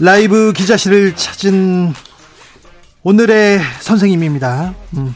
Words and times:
라이브 0.00 0.52
기자실을 0.52 1.16
찾은 1.16 1.92
오늘의 3.02 3.60
선생님입니다. 3.80 4.74
음, 4.96 5.14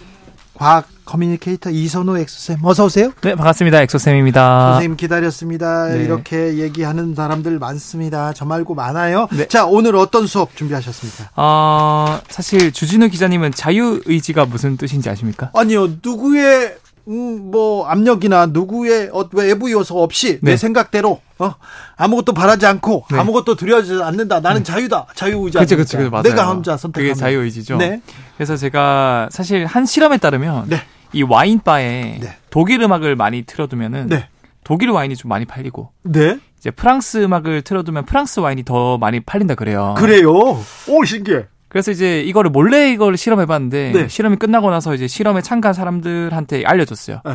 과학 0.55 0.89
커뮤니케이터 1.05 1.71
이선호 1.71 2.19
엑소쌤 2.19 2.59
어서 2.65 2.87
오세요. 2.87 3.13
네 3.23 3.35
반갑습니다 3.35 3.81
엑소쌤입니다. 3.83 4.73
선생님 4.73 4.97
기다렸습니다. 4.97 5.89
네. 5.89 6.05
이렇게 6.05 6.59
얘기하는 6.59 7.15
사람들 7.15 7.59
많습니다. 7.59 8.33
저 8.33 8.45
말고 8.45 8.75
많아요. 8.75 9.29
네. 9.31 9.47
자 9.47 9.67
오늘 9.67 9.95
어떤 9.95 10.27
수업 10.27 10.57
준비하셨습니까? 10.57 11.31
어, 11.37 12.21
사실 12.29 12.73
주진우 12.73 13.09
기자님은 13.11 13.53
자유 13.53 14.01
의지가 14.07 14.47
무슨 14.47 14.77
뜻인지 14.77 15.09
아십니까? 15.11 15.51
아니요 15.55 15.89
누구의 16.03 16.77
음, 17.09 17.51
뭐 17.51 17.87
압력이나 17.87 18.47
누구의 18.47 19.11
어, 19.13 19.29
외부 19.33 19.71
요소 19.71 20.03
없이 20.03 20.39
네. 20.41 20.53
내 20.53 20.57
생각대로 20.57 21.21
어, 21.39 21.55
아무것도 21.97 22.33
바라지 22.33 22.67
않고 22.67 23.07
네. 23.11 23.19
아무것도 23.19 23.57
두려워하지 23.57 24.03
않는다. 24.03 24.41
나는 24.41 24.63
네. 24.63 24.73
자유다. 24.73 25.07
자유의지. 25.15 25.59
그렇죠, 25.59 25.77
그렇죠, 25.77 26.11
맞아요. 26.11 26.23
내가 26.23 26.49
혼자 26.49 26.77
선택하는. 26.77 27.13
그게 27.15 27.19
자유의지죠. 27.19 27.77
네. 27.79 28.01
그래서 28.37 28.57
제가 28.57 29.29
사실 29.33 29.67
한 29.67 29.85
실험에 29.87 30.19
따르면 30.19 30.69
네. 30.69 30.77
이 31.13 31.23
와인 31.23 31.61
바에 31.61 32.19
네. 32.21 32.37
독일 32.51 32.81
음악을 32.83 33.17
많이 33.17 33.43
틀어두면은 33.43 34.09
네. 34.09 34.29
독일 34.65 34.91
와인이 34.91 35.17
좀 35.17 35.29
많이 35.29 35.45
팔리고. 35.45 35.91
네. 36.05 36.39
이제 36.59 36.71
프랑스 36.71 37.19
음악을 37.19 37.63
틀어두면 37.63 38.05
프랑스 38.05 38.39
와인이 38.39 38.65
더 38.65 38.97
많이 38.97 39.19
팔린다 39.19 39.57
그래요. 39.57 39.95
그래요? 39.99 40.31
오 40.31 41.05
신기해. 41.05 41.47
그래서 41.73 41.91
이제 41.91 42.21
이거를 42.21 42.51
몰래 42.51 42.93
이걸 42.93 43.17
실험해봤는데 43.17 43.93
네. 43.95 44.07
실험이 44.09 44.37
끝나고 44.37 44.71
나서 44.71 44.95
이제 44.95 45.09
실험에 45.09 45.41
참가한 45.41 45.73
사람들한테 45.73 46.65
알려줬어요. 46.67 47.23
네. 47.25 47.33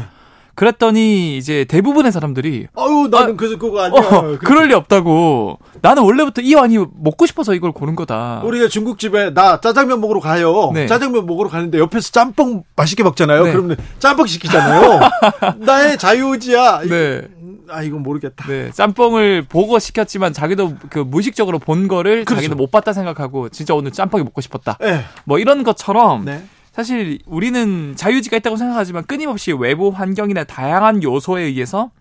그랬더니 0.53 1.37
이제 1.37 1.65
대부분의 1.65 2.11
사람들이 2.11 2.67
아유 2.75 3.07
나는 3.09 3.33
아, 3.33 3.35
그래서 3.35 3.57
그거 3.57 3.81
아니야. 3.81 3.99
어, 3.99 4.37
그럴 4.39 4.67
리 4.67 4.75
없다고. 4.75 5.57
나는 5.81 6.03
원래부터 6.03 6.43
이 6.43 6.53
와인이 6.53 6.77
먹고 6.99 7.25
싶어서 7.25 7.55
이걸 7.55 7.71
고른 7.71 7.95
거다. 7.95 8.41
우리가 8.43 8.67
중국집에 8.67 9.33
나 9.33 9.59
짜장면 9.59 10.01
먹으러 10.01 10.19
가요. 10.19 10.69
네. 10.71 10.85
짜장면 10.85 11.25
먹으러 11.25 11.49
가는데 11.49 11.79
옆에서 11.79 12.11
짬뽕 12.11 12.63
맛있게 12.75 13.01
먹잖아요. 13.01 13.43
네. 13.43 13.51
그러면 13.51 13.77
짬뽕 13.97 14.27
시키잖아요. 14.27 14.99
나의 15.65 15.97
자유의지야. 15.97 16.81
네. 16.87 17.21
아 17.69 17.83
이건 17.83 18.03
모르겠다. 18.03 18.47
네, 18.47 18.71
짬뽕을 18.71 19.43
보고 19.43 19.79
시켰지만 19.79 20.33
자기도 20.33 20.75
그 20.89 20.99
무의식적으로 20.99 21.59
본 21.59 21.87
거를 21.87 22.25
그렇죠. 22.25 22.35
자기는 22.35 22.57
못 22.57 22.71
봤다 22.71 22.93
생각하고 22.93 23.49
진짜 23.49 23.73
오늘 23.73 23.91
짬뽕이 23.91 24.23
먹고 24.23 24.41
싶었다. 24.41 24.77
네. 24.79 25.03
뭐 25.25 25.39
이런 25.39 25.63
것처럼 25.63 26.25
네. 26.25 26.43
사실 26.71 27.19
우리는 27.25 27.95
자유지가 27.95 28.37
있다고 28.37 28.55
생각하지만 28.55 29.03
끊임없이 29.05 29.51
외부 29.51 29.89
환경이나 29.89 30.43
다양한 30.43 31.01
요소에 31.03 31.43
의해서 31.43 31.91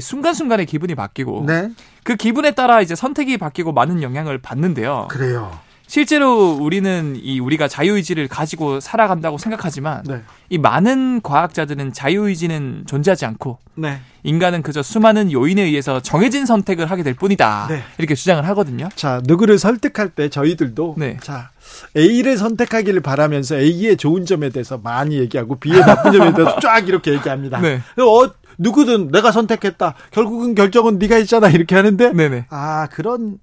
순간순간의 0.00 0.66
기분이 0.66 0.94
바뀌고 0.94 1.44
네. 1.46 1.70
그 2.02 2.16
기분에 2.16 2.52
따라 2.52 2.80
이제 2.80 2.94
선택이 2.94 3.36
바뀌고 3.36 3.72
많은 3.72 4.02
영향을 4.02 4.38
받는데요. 4.38 5.08
그래요. 5.10 5.52
실제로 5.92 6.52
우리는 6.52 7.20
이 7.22 7.38
우리가 7.38 7.68
자유의지를 7.68 8.26
가지고 8.26 8.80
살아간다고 8.80 9.36
생각하지만 9.36 10.02
네. 10.04 10.22
이 10.48 10.56
많은 10.56 11.20
과학자들은 11.20 11.92
자유의지는 11.92 12.84
존재하지 12.86 13.26
않고 13.26 13.58
네. 13.74 14.00
인간은 14.22 14.62
그저 14.62 14.82
수많은 14.82 15.30
요인에 15.30 15.60
의해서 15.60 16.00
정해진 16.00 16.46
선택을 16.46 16.90
하게 16.90 17.02
될 17.02 17.12
뿐이다. 17.12 17.66
네. 17.68 17.82
이렇게 17.98 18.14
주장을 18.14 18.42
하거든요. 18.48 18.88
자, 18.96 19.20
누구를 19.26 19.58
설득할 19.58 20.08
때 20.08 20.30
저희들도 20.30 20.94
네. 20.96 21.18
자, 21.20 21.50
A를 21.94 22.38
선택하기를 22.38 23.02
바라면서 23.02 23.56
A의 23.58 23.98
좋은 23.98 24.24
점에 24.24 24.48
대해서 24.48 24.78
많이 24.78 25.18
얘기하고 25.18 25.56
B의 25.56 25.78
나쁜 25.80 26.12
점에 26.12 26.32
대해서 26.32 26.56
쫙 26.64 26.88
이렇게 26.88 27.12
얘기합니다. 27.12 27.60
네. 27.60 27.82
어, 27.98 28.32
누구든 28.56 29.10
내가 29.10 29.30
선택했다. 29.30 29.92
결국은 30.10 30.54
결정은 30.54 30.98
네가 30.98 31.18
있잖아. 31.18 31.50
이렇게 31.50 31.74
하는데 31.74 32.14
네네. 32.14 32.46
아, 32.48 32.88
그런 32.90 33.36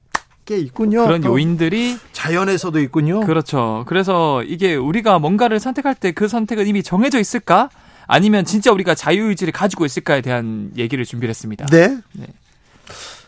게 0.49 0.57
있군요. 0.57 1.05
그런 1.05 1.23
요인들이 1.23 1.95
자연에서도 2.11 2.79
있군요. 2.79 3.19
그렇죠. 3.19 3.83
그래서 3.87 4.41
이게 4.43 4.75
우리가 4.75 5.19
뭔가를 5.19 5.59
선택할 5.59 5.93
때 5.93 6.11
그 6.11 6.27
선택은 6.27 6.65
이미 6.65 6.81
정해져 6.81 7.19
있을까? 7.19 7.69
아니면 8.07 8.43
진짜 8.43 8.71
우리가 8.71 8.95
자유의지를 8.95 9.53
가지고 9.53 9.85
있을까에 9.85 10.21
대한 10.21 10.71
얘기를 10.75 11.05
준비를 11.05 11.29
했습니다. 11.29 11.67
네. 11.67 11.99
네. 12.13 12.25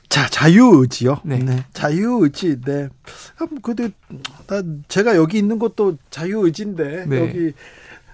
자, 0.09 0.28
자유의지요. 0.28 1.20
네. 1.24 1.38
네. 1.38 1.64
자유의지. 1.74 2.62
네. 2.66 2.90
그래도 3.62 3.90
제가 4.88 5.16
여기 5.16 5.38
있는 5.38 5.59
것도 5.59 5.98
자유의지인데 6.09 7.06
네. 7.08 7.20
여기 7.22 7.53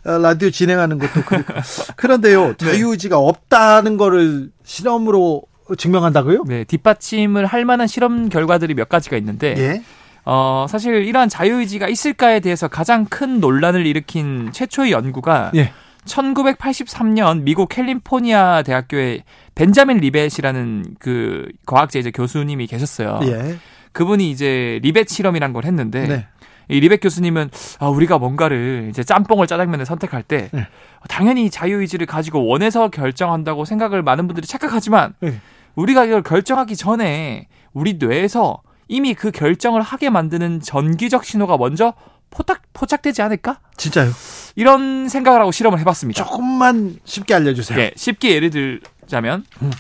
어, 0.06 0.18
라디오 0.18 0.50
진행하는 0.50 1.00
것도 1.00 1.22
그렇고. 1.24 1.54
그런데요. 1.96 2.48
네. 2.50 2.56
자유의지가 2.58 3.18
없다는 3.18 3.96
거를 3.96 4.52
실험으로 4.66 5.44
증명한다고요? 5.76 6.44
네, 6.46 6.64
뒷받침을 6.64 7.46
할 7.46 7.66
만한 7.66 7.88
실험 7.88 8.30
결과들이 8.30 8.74
몇 8.74 8.90
가지가 8.90 9.18
있는데 9.18 9.56
예? 9.58 9.84
어, 10.26 10.66
사실 10.70 11.06
이러한 11.06 11.30
자유의지가 11.30 11.88
있을까에 11.88 12.40
대해서 12.40 12.68
가장 12.68 13.06
큰 13.06 13.40
논란을 13.40 13.86
일으킨 13.86 14.52
최초의 14.52 14.92
연구가 14.92 15.52
예. 15.56 15.72
1983년 16.06 17.44
미국 17.44 17.70
캘리포니아 17.70 18.62
대학교의 18.64 19.24
벤자민 19.56 19.98
리벳이라는 19.98 20.96
그 21.00 21.48
과학자 21.66 22.00
이제 22.00 22.12
교수님이 22.12 22.68
계셨어요. 22.68 23.20
예. 23.24 23.58
그분이 23.92 24.30
이제 24.30 24.80
리벳 24.84 25.10
실험이란 25.10 25.54
걸 25.54 25.66
했는데 25.66 26.08
네. 26.08 26.28
이 26.70 26.80
리벳 26.80 27.00
교수님은 27.02 27.50
아, 27.80 27.88
우리가 27.88 28.18
뭔가를 28.18 28.88
이제 28.90 29.04
짬뽕을 29.04 29.48
짜장면을 29.48 29.86
선택할 29.86 30.24
때 30.24 30.50
네. 30.52 30.68
당연히 31.08 31.50
자유의지를 31.50 32.06
가지고 32.06 32.46
원해서 32.46 32.90
결정한다고 32.90 33.66
생각을 33.66 34.04
많은 34.04 34.28
분들이 34.28 34.46
착각하지만 34.46 35.14
네. 35.22 35.40
우리가 35.78 36.06
이걸 36.06 36.24
결정하기 36.24 36.76
전에 36.76 37.48
우리 37.72 37.94
뇌에서 37.94 38.62
이미 38.90 39.14
그 39.14 39.32
결정을 39.32 39.82
하게 39.82 40.10
만드는 40.10 40.60
전기적 40.62 41.24
신호가 41.24 41.58
먼저 41.58 41.94
포착, 42.30 42.62
포착되지 42.74 43.22
않을까? 43.22 43.60
진짜요? 43.78 44.12
이런 44.56 45.08
생각을 45.08 45.40
하고 45.40 45.52
실험을 45.52 45.80
해봤습니다. 45.80 46.24
조금만 46.24 46.98
쉽게 47.06 47.36
알려주세요. 47.36 47.78
네, 47.78 47.92
쉽게 47.96 48.36
예를 48.36 48.50
들자면 48.50 49.46
음. 49.62 49.72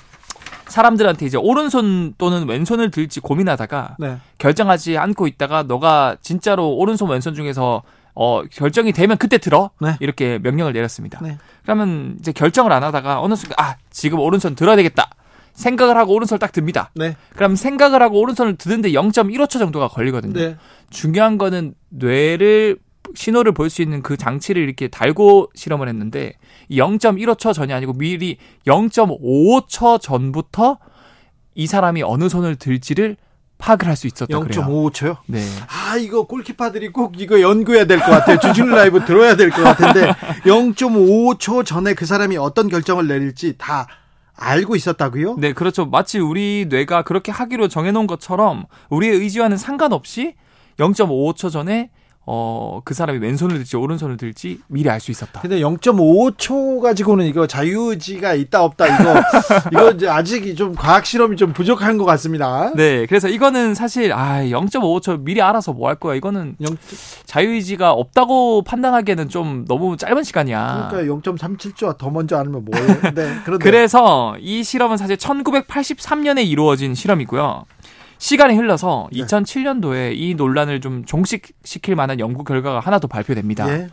사람들한테 0.67 1.25
이제 1.25 1.37
오른손 1.37 2.13
또는 2.17 2.47
왼손을 2.47 2.91
들지 2.91 3.19
고민하다가 3.19 3.95
네. 3.99 4.17
결정하지 4.37 4.97
않고 4.97 5.27
있다가 5.27 5.63
너가 5.63 6.17
진짜로 6.21 6.75
오른손 6.75 7.09
왼손 7.09 7.33
중에서 7.33 7.83
어 8.13 8.43
결정이 8.43 8.91
되면 8.91 9.17
그때 9.17 9.37
들어 9.37 9.71
네. 9.79 9.95
이렇게 9.99 10.39
명령을 10.39 10.73
내렸습니다. 10.73 11.19
네. 11.21 11.37
그러면 11.63 12.17
이제 12.19 12.31
결정을 12.31 12.71
안 12.71 12.83
하다가 12.83 13.21
어느 13.21 13.35
순간 13.35 13.55
아 13.59 13.75
지금 13.89 14.19
오른손 14.19 14.55
들어야 14.55 14.75
되겠다. 14.75 15.09
생각을 15.57 15.97
하고 15.97 16.13
오른손을 16.13 16.39
딱 16.39 16.51
듭니다. 16.51 16.91
네. 16.95 17.15
그럼 17.35 17.55
생각을 17.55 18.01
하고 18.01 18.19
오른손을 18.19 18.57
드는데 18.57 18.91
0.15초 18.91 19.57
정도가 19.59 19.87
걸리거든요. 19.89 20.33
네. 20.33 20.55
중요한 20.91 21.37
거는 21.37 21.73
뇌를 21.89 22.77
신호를 23.15 23.53
볼 23.53 23.69
수 23.69 23.81
있는 23.81 24.01
그 24.03 24.17
장치를 24.17 24.61
이렇게 24.61 24.87
달고 24.87 25.49
실험을 25.55 25.87
했는데 25.89 26.33
0.15초 26.71 27.53
전이 27.53 27.73
아니고 27.73 27.93
미리 27.93 28.37
0.55초 28.67 29.99
전부터 30.01 30.77
이 31.55 31.65
사람이 31.67 32.03
어느 32.03 32.29
손을 32.29 32.55
들지를 32.55 33.17
파악을 33.57 33.87
할 33.87 33.95
수 33.95 34.05
있었다 34.05 34.39
그래요. 34.39 34.61
0.55초요? 34.61 35.17
네. 35.25 35.43
아, 35.67 35.97
이거 35.97 36.27
골키파들이 36.27 36.89
꼭 36.91 37.19
이거 37.19 37.41
연구해야 37.41 37.85
될 37.85 37.97
것 37.99 38.05
같아요. 38.11 38.37
주진우 38.39 38.67
라이브 38.75 39.03
들어야 39.05 39.35
될 39.35 39.49
것 39.49 39.63
같은데 39.63 40.11
0.55초 40.45 41.65
전에 41.65 41.95
그 41.95 42.05
사람이 42.05 42.37
어떤 42.37 42.67
결정을 42.69 43.07
내릴지 43.07 43.55
다 43.57 43.87
알고 44.37 44.75
있었다고요? 44.75 45.35
네, 45.39 45.51
그렇죠. 45.53 45.85
마치 45.85 46.19
우리 46.19 46.67
뇌가 46.69 47.01
그렇게 47.01 47.31
하기로 47.31 47.67
정해놓은 47.67 48.07
것처럼 48.07 48.65
우리의 48.89 49.15
의지와는 49.17 49.57
상관없이 49.57 50.35
0.55초 50.77 51.51
전에 51.51 51.89
어, 52.29 52.81
그 52.83 52.93
사람이 52.93 53.19
왼손을 53.19 53.55
들지 53.57 53.77
오른손을 53.77 54.17
들지 54.17 54.59
미리 54.67 54.89
알 54.89 54.99
수 54.99 55.11
있었다. 55.11 55.39
근데 55.41 55.59
0.5초 55.59 56.81
가지고는 56.81 57.25
이거 57.25 57.47
자유의지가 57.47 58.33
있다 58.33 58.63
없다 58.63 58.87
이거 58.87 59.21
이거 59.95 60.11
아직 60.11 60.55
좀 60.55 60.75
과학 60.75 61.05
실험이 61.05 61.37
좀 61.37 61.53
부족한 61.53 61.97
것 61.97 62.05
같습니다. 62.05 62.71
네, 62.75 63.05
그래서 63.05 63.29
이거는 63.29 63.75
사실 63.75 64.11
아 64.11 64.41
0.5초 64.43 65.21
미리 65.21 65.41
알아서 65.41 65.71
뭐 65.73 65.87
할 65.87 65.95
거야 65.95 66.15
이거는 66.15 66.55
0... 66.59 66.77
자유의지가 67.25 67.91
없다고 67.93 68.63
판단하기에는 68.63 69.29
좀 69.29 69.63
너무 69.65 69.95
짧은 69.95 70.23
시간이야. 70.23 70.89
그러니까 70.91 71.15
0.37초 71.31 71.97
더 71.97 72.09
먼저 72.09 72.37
알면 72.37 72.65
뭐예요? 72.65 72.87
네, 73.15 73.35
그런데 73.45 73.63
그래서 73.63 74.35
이 74.41 74.63
실험은 74.63 74.97
사실 74.97 75.15
1983년에 75.15 76.45
이루어진 76.45 76.93
실험이고요. 76.93 77.63
시간이 78.17 78.55
흘러서 78.55 79.09
네. 79.11 79.21
2007년도에 79.21 80.13
이 80.15 80.35
논란을 80.35 80.81
좀 80.81 81.05
종식시킬 81.05 81.95
만한 81.95 82.19
연구 82.19 82.43
결과가 82.43 82.79
하나 82.79 82.99
더 82.99 83.07
발표됩니다. 83.07 83.69
예. 83.69 83.89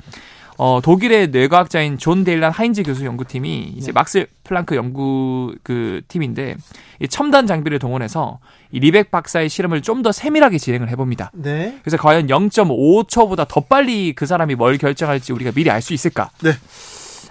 어, 0.56 0.78
독일의 0.80 1.28
뇌과학자인 1.28 1.98
존 1.98 2.22
딜런 2.22 2.52
헤인즈 2.52 2.84
교수 2.84 3.04
연구팀이 3.04 3.74
이제 3.76 3.86
네. 3.86 3.92
막스 3.92 4.26
플랑크 4.44 4.76
연구 4.76 5.52
그 5.64 6.00
팀인데 6.06 6.54
이 7.00 7.08
첨단 7.08 7.48
장비를 7.48 7.80
동원해서 7.80 8.38
이 8.70 8.78
리벳 8.78 9.10
박사의 9.10 9.48
실험을 9.48 9.82
좀 9.82 10.02
더 10.04 10.12
세밀하게 10.12 10.58
진행을 10.58 10.88
해봅니다. 10.90 11.32
네. 11.34 11.78
그래서 11.82 11.96
과연 11.96 12.28
0.5초보다 12.28 13.46
더 13.48 13.60
빨리 13.62 14.12
그 14.12 14.26
사람이 14.26 14.54
뭘 14.54 14.78
결정할지 14.78 15.32
우리가 15.32 15.50
미리 15.52 15.70
알 15.70 15.82
수 15.82 15.92
있을까? 15.92 16.30
네. 16.42 16.52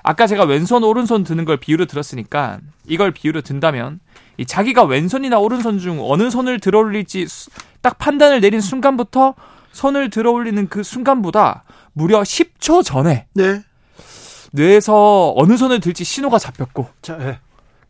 아까 0.03 0.27
제가 0.27 0.43
왼손 0.43 0.83
오른손 0.83 1.23
드는 1.23 1.45
걸 1.45 1.57
비유로 1.57 1.85
들었으니까 1.85 2.59
이걸 2.85 3.11
비유로 3.11 3.41
든다면 3.41 4.01
이 4.37 4.45
자기가 4.45 4.83
왼손이나 4.83 5.39
오른손 5.39 5.79
중 5.79 5.99
어느 6.01 6.29
손을 6.29 6.59
들어올릴지 6.59 7.27
딱 7.81 7.97
판단을 7.97 8.41
내린 8.41 8.61
순간부터 8.61 9.35
손을 9.71 10.09
들어올리는 10.09 10.67
그 10.69 10.83
순간보다 10.83 11.63
무려 11.93 12.21
10초 12.21 12.83
전에 12.83 13.27
네. 13.33 13.61
뇌에서 14.51 15.33
어느 15.35 15.57
손을 15.57 15.79
들지 15.79 16.03
신호가 16.03 16.37
잡혔고 16.39 16.87
자, 17.01 17.17
네. 17.17 17.39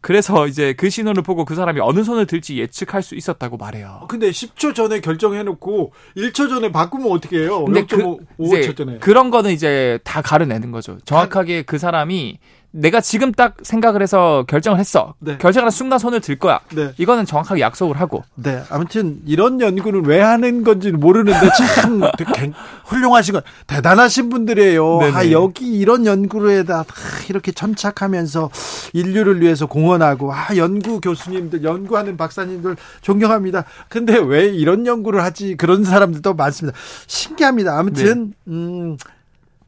그래서 0.04 0.48
이제 0.48 0.74
그 0.74 0.90
신호를 0.90 1.24
보고 1.24 1.45
그 1.45 1.56
사람이 1.56 1.80
어느 1.80 2.04
손을 2.04 2.25
들지 2.25 2.57
예측할 2.57 3.01
수 3.01 3.16
있었다고 3.16 3.56
말해요. 3.56 4.06
근데 4.10 4.31
10초 4.31 4.75
전에 4.75 5.00
결정해놓고 5.00 5.94
1초 6.18 6.50
전에 6.50 6.74
바꾸면 6.74 7.10
어떻게 7.10 7.40
해요? 7.40 7.63
근데 7.63 7.86
그, 7.86 8.18
5초 8.38 8.75
전에. 8.75 8.98
그런 8.98 9.31
거는 9.31 9.51
이제 9.51 10.00
다 10.04 10.22
가려내는 10.22 10.72
거죠. 10.72 10.98
정확하게 11.06 11.62
그 11.62 11.78
사람이 11.78 12.38
내가 12.75 13.01
지금 13.01 13.31
딱 13.31 13.55
생각을 13.61 14.01
해서 14.01 14.45
결정을 14.47 14.79
했어. 14.79 15.13
네. 15.19 15.37
결정하는 15.37 15.69
순간 15.69 15.99
손을 15.99 16.21
들 16.21 16.39
거야. 16.39 16.59
네. 16.73 16.91
이거는 16.97 17.27
정확하게 17.27 17.61
약속을 17.61 17.99
하고. 17.99 18.23
네. 18.33 18.63
아무튼 18.71 19.19
이런 19.27 19.61
연구는 19.61 20.05
왜 20.05 20.19
하는 20.19 20.63
건지는 20.63 20.99
모르는데 20.99 21.49
참 21.75 22.01
훌륭하시고 22.85 23.41
대단하신 23.67 24.29
분들이에요. 24.29 24.97
네네. 25.01 25.15
아, 25.15 25.31
여기 25.31 25.67
이런 25.71 26.07
연구에다 26.07 26.85
이렇게 27.29 27.51
천착하면서 27.51 28.49
인류를 28.93 29.39
위해서 29.41 29.67
공헌하고 29.67 30.33
아, 30.33 30.47
연구 30.57 30.99
교수님들, 30.99 31.63
연구하는 31.63 32.17
박사님들 32.17 32.75
존경합니다. 33.01 33.65
근데 33.87 34.17
왜 34.17 34.47
이런 34.47 34.87
연구를 34.87 35.23
하지? 35.23 35.55
그런 35.57 35.83
사람들도 35.83 36.33
많습니다. 36.33 36.75
신기합니다. 37.05 37.77
아무튼 37.77 38.33
네. 38.45 38.51
음 38.51 38.97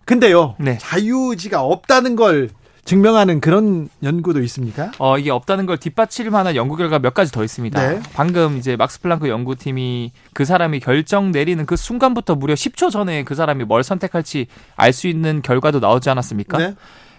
근데요. 0.05 0.55
네. 0.59 0.79
자유의지가 0.79 1.61
없다는 1.61 2.15
걸 2.15 2.49
증명하는 2.85 3.41
그런 3.41 3.89
연구도 4.03 4.41
있습니까? 4.43 4.91
어, 4.99 5.17
이게 5.17 5.31
없다는 5.31 5.65
걸 5.65 5.77
뒷받칠 5.77 6.29
만한 6.29 6.55
연구 6.55 6.75
결과 6.77 6.99
몇 6.99 7.13
가지 7.15 7.31
더 7.31 7.43
있습니다. 7.43 7.89
네. 7.89 7.99
방금 8.13 8.57
이제 8.57 8.75
막스 8.75 9.01
플랑크 9.01 9.27
연구팀이 9.27 10.11
그 10.33 10.45
사람이 10.45 10.79
결정 10.79 11.31
내리는 11.31 11.65
그 11.65 11.75
순간부터 11.75 12.35
무려 12.35 12.53
10초 12.53 12.91
전에 12.91 13.23
그 13.23 13.33
사람이 13.33 13.65
뭘 13.65 13.83
선택할지 13.83 14.47
알 14.75 14.93
수 14.93 15.07
있는 15.07 15.41
결과도 15.41 15.79
나오지 15.79 16.09
않았습니까? 16.11 16.57
네. 16.59 16.75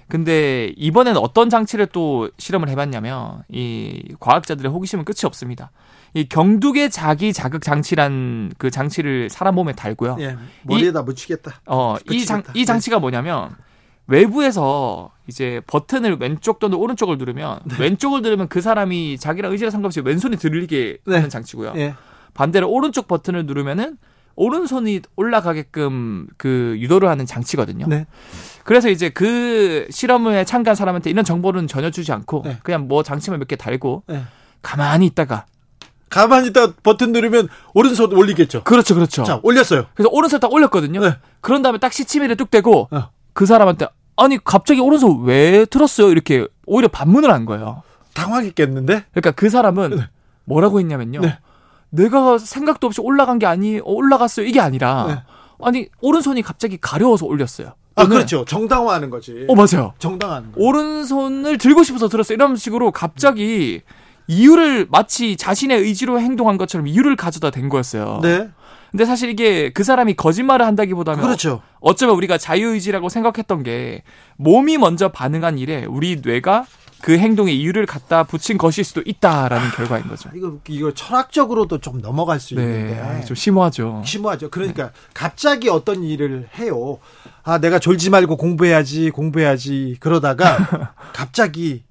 근데 0.08 0.72
이번엔 0.76 1.16
어떤 1.16 1.50
장치를 1.50 1.86
또 1.86 2.30
실험을 2.38 2.68
해봤냐면 2.68 3.42
이 3.48 4.14
과학자들의 4.20 4.70
호기심은 4.70 5.04
끝이 5.04 5.24
없습니다. 5.24 5.72
이 6.14 6.28
경두계 6.28 6.88
자기 6.90 7.32
자극 7.32 7.62
장치란 7.62 8.52
그 8.56 8.70
장치를 8.70 9.28
사람 9.30 9.56
몸에 9.56 9.72
달고요. 9.72 10.16
예, 10.20 10.36
머리에다 10.62 11.00
이, 11.00 11.02
묻히겠다. 11.02 11.60
어, 11.66 11.96
이 12.08 12.24
장, 12.24 12.44
이 12.54 12.64
장치가 12.64 13.00
뭐냐면 13.00 13.50
외부에서 14.06 15.10
이제 15.28 15.60
버튼을 15.66 16.16
왼쪽 16.20 16.58
또는 16.58 16.78
오른쪽을 16.78 17.18
누르면 17.18 17.60
네. 17.64 17.76
왼쪽을 17.78 18.22
누르면 18.22 18.48
그 18.48 18.60
사람이 18.60 19.18
자기랑 19.18 19.52
의지랑 19.52 19.70
상관없이 19.70 20.00
왼손이 20.00 20.36
들리게 20.36 20.98
네. 21.04 21.14
하는 21.14 21.28
장치고요. 21.30 21.72
네. 21.74 21.94
반대로 22.34 22.70
오른쪽 22.70 23.08
버튼을 23.08 23.46
누르면은 23.46 23.96
오른손이 24.38 25.00
올라가게끔 25.16 26.26
그 26.36 26.76
유도를 26.78 27.08
하는 27.08 27.24
장치거든요. 27.26 27.86
네. 27.88 28.06
그래서 28.64 28.90
이제 28.90 29.08
그 29.08 29.86
실험에 29.90 30.44
참가한 30.44 30.76
사람한테 30.76 31.08
이런 31.10 31.24
정보는 31.24 31.66
전혀 31.66 31.90
주지 31.90 32.12
않고 32.12 32.42
네. 32.44 32.58
그냥 32.62 32.86
뭐 32.88 33.02
장치만 33.02 33.38
몇 33.38 33.48
개 33.48 33.56
달고 33.56 34.02
네. 34.08 34.22
가만히 34.62 35.06
있다가 35.06 35.46
가만히 36.10 36.48
있다 36.48 36.74
버튼 36.82 37.12
누르면 37.12 37.48
오른손 37.74 38.12
올리겠죠. 38.12 38.62
그렇죠, 38.64 38.94
그렇죠. 38.94 39.24
자, 39.24 39.40
올렸어요. 39.42 39.86
그래서 39.94 40.08
오른손 40.12 40.38
딱 40.40 40.52
올렸거든요. 40.52 41.00
네. 41.00 41.16
그런 41.40 41.62
다음에 41.62 41.78
딱 41.78 41.92
시치미를 41.92 42.36
뚝 42.36 42.50
대고 42.50 42.88
어. 42.90 43.10
그 43.32 43.46
사람한테 43.46 43.86
아니 44.16 44.42
갑자기 44.42 44.80
오른손 44.80 45.24
왜 45.24 45.64
틀었어요? 45.66 46.10
이렇게 46.10 46.46
오히려 46.66 46.88
반문을 46.88 47.30
한 47.30 47.44
거예요. 47.44 47.82
당황했겠는데? 48.14 49.04
그러니까 49.10 49.30
그 49.32 49.50
사람은 49.50 49.90
네. 49.90 50.08
뭐라고 50.44 50.80
했냐면요. 50.80 51.20
네. 51.20 51.38
내가 51.90 52.38
생각도 52.38 52.86
없이 52.86 53.00
올라간 53.00 53.38
게 53.38 53.46
아니 53.46 53.78
올라갔어요 53.80 54.46
이게 54.46 54.60
아니라 54.60 55.06
네. 55.08 55.22
아니 55.62 55.88
오른손이 56.00 56.42
갑자기 56.42 56.78
가려워서 56.80 57.26
올렸어요. 57.26 57.74
아 57.94 58.06
그렇죠. 58.06 58.44
정당화하는 58.44 59.08
거지. 59.10 59.46
어 59.48 59.54
맞아요. 59.54 59.94
정당하는 59.98 60.52
거. 60.52 60.60
오른손을 60.60 61.58
들고 61.58 61.82
싶어서 61.82 62.08
들었어요. 62.08 62.34
이런 62.34 62.56
식으로 62.56 62.90
갑자기 62.90 63.82
이유를 64.28 64.88
마치 64.90 65.36
자신의 65.36 65.80
의지로 65.80 66.20
행동한 66.20 66.58
것처럼 66.58 66.86
이유를 66.86 67.16
가져다 67.16 67.50
댄 67.50 67.68
거였어요. 67.68 68.20
네. 68.22 68.50
근데 68.90 69.04
사실 69.04 69.30
이게 69.30 69.70
그 69.70 69.84
사람이 69.84 70.14
거짓말을 70.14 70.64
한다기보다는 70.66 71.22
그렇죠. 71.22 71.62
어쩌면 71.80 72.16
우리가 72.16 72.38
자유의지라고 72.38 73.08
생각했던 73.08 73.62
게 73.62 74.02
몸이 74.36 74.78
먼저 74.78 75.08
반응한 75.08 75.58
일에 75.58 75.84
우리 75.84 76.20
뇌가 76.22 76.66
그 77.02 77.18
행동에 77.18 77.52
이유를 77.52 77.86
갖다 77.86 78.24
붙인 78.24 78.56
것일 78.58 78.82
수도 78.82 79.02
있다라는 79.04 79.68
아, 79.68 79.70
결과인 79.72 80.08
거죠. 80.08 80.30
이거 80.34 80.58
이거 80.68 80.92
철학적으로도 80.94 81.78
좀 81.78 82.00
넘어갈 82.00 82.40
수 82.40 82.54
네, 82.54 82.62
있는데 82.62 83.00
아, 83.00 83.20
좀 83.20 83.34
심오하죠. 83.36 84.02
심오하죠. 84.04 84.50
그러니까 84.50 84.84
네. 84.86 84.92
갑자기 85.12 85.68
어떤 85.68 86.02
일을 86.02 86.48
해요. 86.58 86.98
아 87.42 87.58
내가 87.58 87.78
졸지 87.78 88.10
말고 88.10 88.36
공부해야지 88.36 89.10
공부해야지 89.10 89.98
그러다가 90.00 90.94
갑자기 91.12 91.84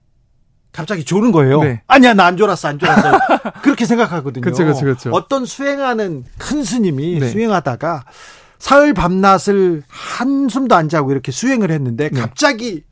갑자기 0.75 1.03
조는 1.05 1.31
거예요. 1.31 1.63
네. 1.63 1.81
아니야, 1.87 2.13
나 2.13 2.25
안 2.25 2.37
졸았어, 2.37 2.67
안 2.67 2.79
졸았어. 2.79 3.19
그렇게 3.63 3.85
생각하거든요. 3.85 4.41
그쵸, 4.43 4.65
그쵸, 4.65 4.85
그쵸. 4.85 5.09
어떤 5.13 5.45
수행하는 5.45 6.25
큰 6.37 6.63
스님이 6.63 7.19
네. 7.19 7.29
수행하다가 7.29 8.03
사흘 8.59 8.93
밤낮을 8.93 9.83
한숨도 9.87 10.75
안 10.75 10.89
자고 10.89 11.11
이렇게 11.11 11.31
수행을 11.31 11.71
했는데 11.71 12.09
네. 12.09 12.19
갑자기 12.19 12.83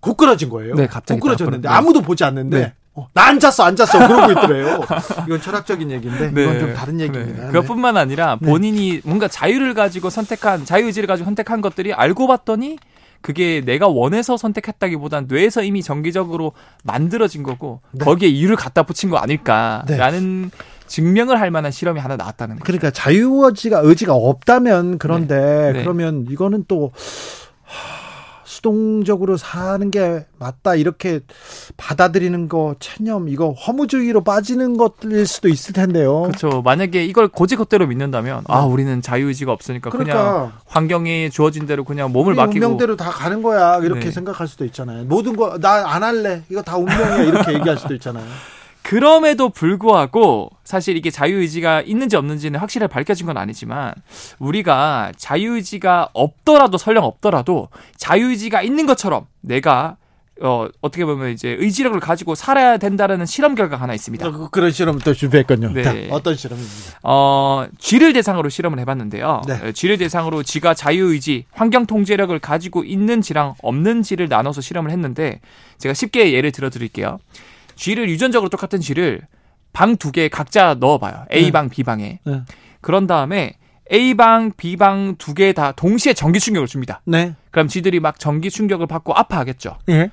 고꾸라진 0.00 0.48
거예요. 0.48 0.74
네, 0.74 0.86
갑자기 0.86 1.20
고꾸라졌는데 1.20 1.68
아무도 1.68 2.02
보지 2.02 2.24
않는데 2.24 2.58
네. 2.58 2.74
어, 2.94 3.08
나안 3.14 3.38
잤어, 3.40 3.64
안 3.64 3.76
잤어. 3.76 4.06
그러고 4.08 4.32
있더래요. 4.32 4.80
이건 5.26 5.40
철학적인 5.40 5.90
얘기인데 5.90 6.30
네. 6.32 6.42
이건 6.42 6.58
좀 6.60 6.74
다른 6.74 7.00
얘기입니다. 7.00 7.44
네. 7.46 7.52
그것뿐만 7.52 7.96
아니라 7.96 8.36
본인이 8.36 9.00
뭔가 9.04 9.28
자유를 9.28 9.74
가지고 9.74 10.10
선택한 10.10 10.64
자유의지를 10.64 11.06
가지고 11.06 11.26
선택한 11.26 11.60
것들이 11.60 11.92
알고 11.92 12.26
봤더니 12.26 12.78
그게 13.20 13.62
내가 13.64 13.88
원해서 13.88 14.36
선택했다기보단 14.36 15.26
뇌에서 15.28 15.62
이미 15.62 15.82
정기적으로 15.82 16.52
만들어진 16.84 17.42
거고 17.42 17.80
네. 17.92 18.04
거기에 18.04 18.28
이유를 18.28 18.56
갖다 18.56 18.82
붙인 18.82 19.10
거 19.10 19.18
아닐까라는 19.18 20.42
네. 20.42 20.50
증명을 20.86 21.38
할 21.38 21.50
만한 21.50 21.70
실험이 21.70 22.00
하나 22.00 22.16
나왔다는 22.16 22.56
거죠. 22.56 22.64
그러니까 22.64 22.90
자유의지가 22.90 23.80
의지가 23.82 24.14
없다면 24.14 24.98
그런데 24.98 25.36
네. 25.36 25.72
네. 25.72 25.82
그러면 25.82 26.26
이거는 26.30 26.64
또 26.68 26.92
수동적으로 28.62 29.36
사는 29.36 29.90
게 29.90 30.26
맞다 30.38 30.74
이렇게 30.74 31.20
받아들이는 31.76 32.48
거 32.48 32.74
체념 32.80 33.28
이거 33.28 33.52
허무주의로 33.52 34.24
빠지는 34.24 34.76
것일 34.76 35.26
수도 35.26 35.48
있을 35.48 35.72
텐데요. 35.72 36.22
그렇죠. 36.22 36.62
만약에 36.62 37.04
이걸 37.04 37.28
고지것대로 37.28 37.86
믿는다면 37.86 38.44
아 38.48 38.62
네. 38.62 38.66
우리는 38.66 39.00
자유의지가 39.00 39.52
없으니까 39.52 39.90
그러니까 39.90 40.14
그냥 40.22 40.52
환경이 40.66 41.30
주어진 41.30 41.66
대로 41.66 41.84
그냥 41.84 42.10
몸을 42.12 42.34
맡기고 42.34 42.64
운명대로 42.66 42.96
다 42.96 43.10
가는 43.10 43.42
거야 43.42 43.78
이렇게 43.78 44.06
네. 44.06 44.10
생각할 44.10 44.48
수도 44.48 44.64
있잖아요. 44.64 45.04
모든 45.04 45.36
거 45.36 45.56
나 45.58 45.78
안 45.88 46.02
할래 46.02 46.42
이거 46.50 46.60
다 46.62 46.76
운명이야 46.76 47.22
이렇게 47.22 47.52
얘기할 47.54 47.78
수도 47.78 47.94
있잖아요. 47.94 48.24
그럼에도 48.82 49.50
불구하고 49.50 50.50
사실 50.64 50.96
이게 50.96 51.10
자유의지가 51.10 51.82
있는지 51.82 52.16
없는지는 52.16 52.58
확실히 52.58 52.86
밝혀진 52.88 53.26
건 53.26 53.36
아니지만 53.36 53.92
우리가 54.38 55.12
자유의지가 55.16 56.10
없더라도 56.14 56.78
설령 56.78 57.04
없더라도 57.04 57.68
자유의지가 57.96 58.62
있는 58.62 58.86
것처럼 58.86 59.26
내가 59.40 59.96
어, 60.40 60.68
어떻게 60.80 61.04
보면 61.04 61.30
이제 61.30 61.56
의지력을 61.58 61.98
가지고 62.00 62.34
살아야 62.34 62.76
된다라는 62.76 63.26
실험 63.26 63.54
결과가 63.54 63.82
하나 63.82 63.94
있습니다. 63.94 64.26
어, 64.26 64.48
그런 64.50 64.70
실험 64.70 64.98
또 64.98 65.12
준비했군요. 65.12 65.72
네. 65.72 65.82
자, 65.82 65.94
어떤 66.10 66.36
실험입니까? 66.36 66.98
어, 67.02 67.66
쥐를 67.78 68.12
대상으로 68.12 68.48
실험을 68.48 68.78
해봤는데요. 68.78 69.42
네. 69.48 69.54
어, 69.54 69.72
쥐를 69.72 69.98
대상으로 69.98 70.42
쥐가 70.44 70.74
자유의지, 70.74 71.46
환경 71.50 71.86
통제력을 71.86 72.38
가지고 72.38 72.84
있는 72.84 73.20
쥐랑 73.20 73.54
없는 73.62 74.02
쥐를 74.02 74.28
나눠서 74.28 74.60
실험을 74.60 74.92
했는데 74.92 75.40
제가 75.78 75.92
쉽게 75.92 76.32
예를 76.32 76.52
들어 76.52 76.70
드릴게요. 76.70 77.18
쥐를 77.78 78.08
유전적으로 78.10 78.48
똑같은 78.50 78.80
쥐를 78.80 79.22
방 79.72 79.96
두 79.96 80.10
개 80.12 80.28
각자 80.28 80.74
넣어봐요. 80.74 81.26
A방, 81.32 81.68
네. 81.68 81.76
B방에. 81.76 82.20
네. 82.24 82.42
그런 82.80 83.06
다음에 83.06 83.54
A방, 83.92 84.52
B방 84.56 85.16
두 85.18 85.34
개 85.34 85.52
다 85.52 85.72
동시에 85.72 86.12
전기 86.14 86.40
충격을 86.40 86.66
줍니다. 86.66 87.00
네. 87.04 87.34
그럼 87.50 87.68
쥐들이 87.68 88.00
막 88.00 88.18
전기 88.18 88.50
충격을 88.50 88.86
받고 88.86 89.14
아파하겠죠. 89.14 89.78
네. 89.86 90.10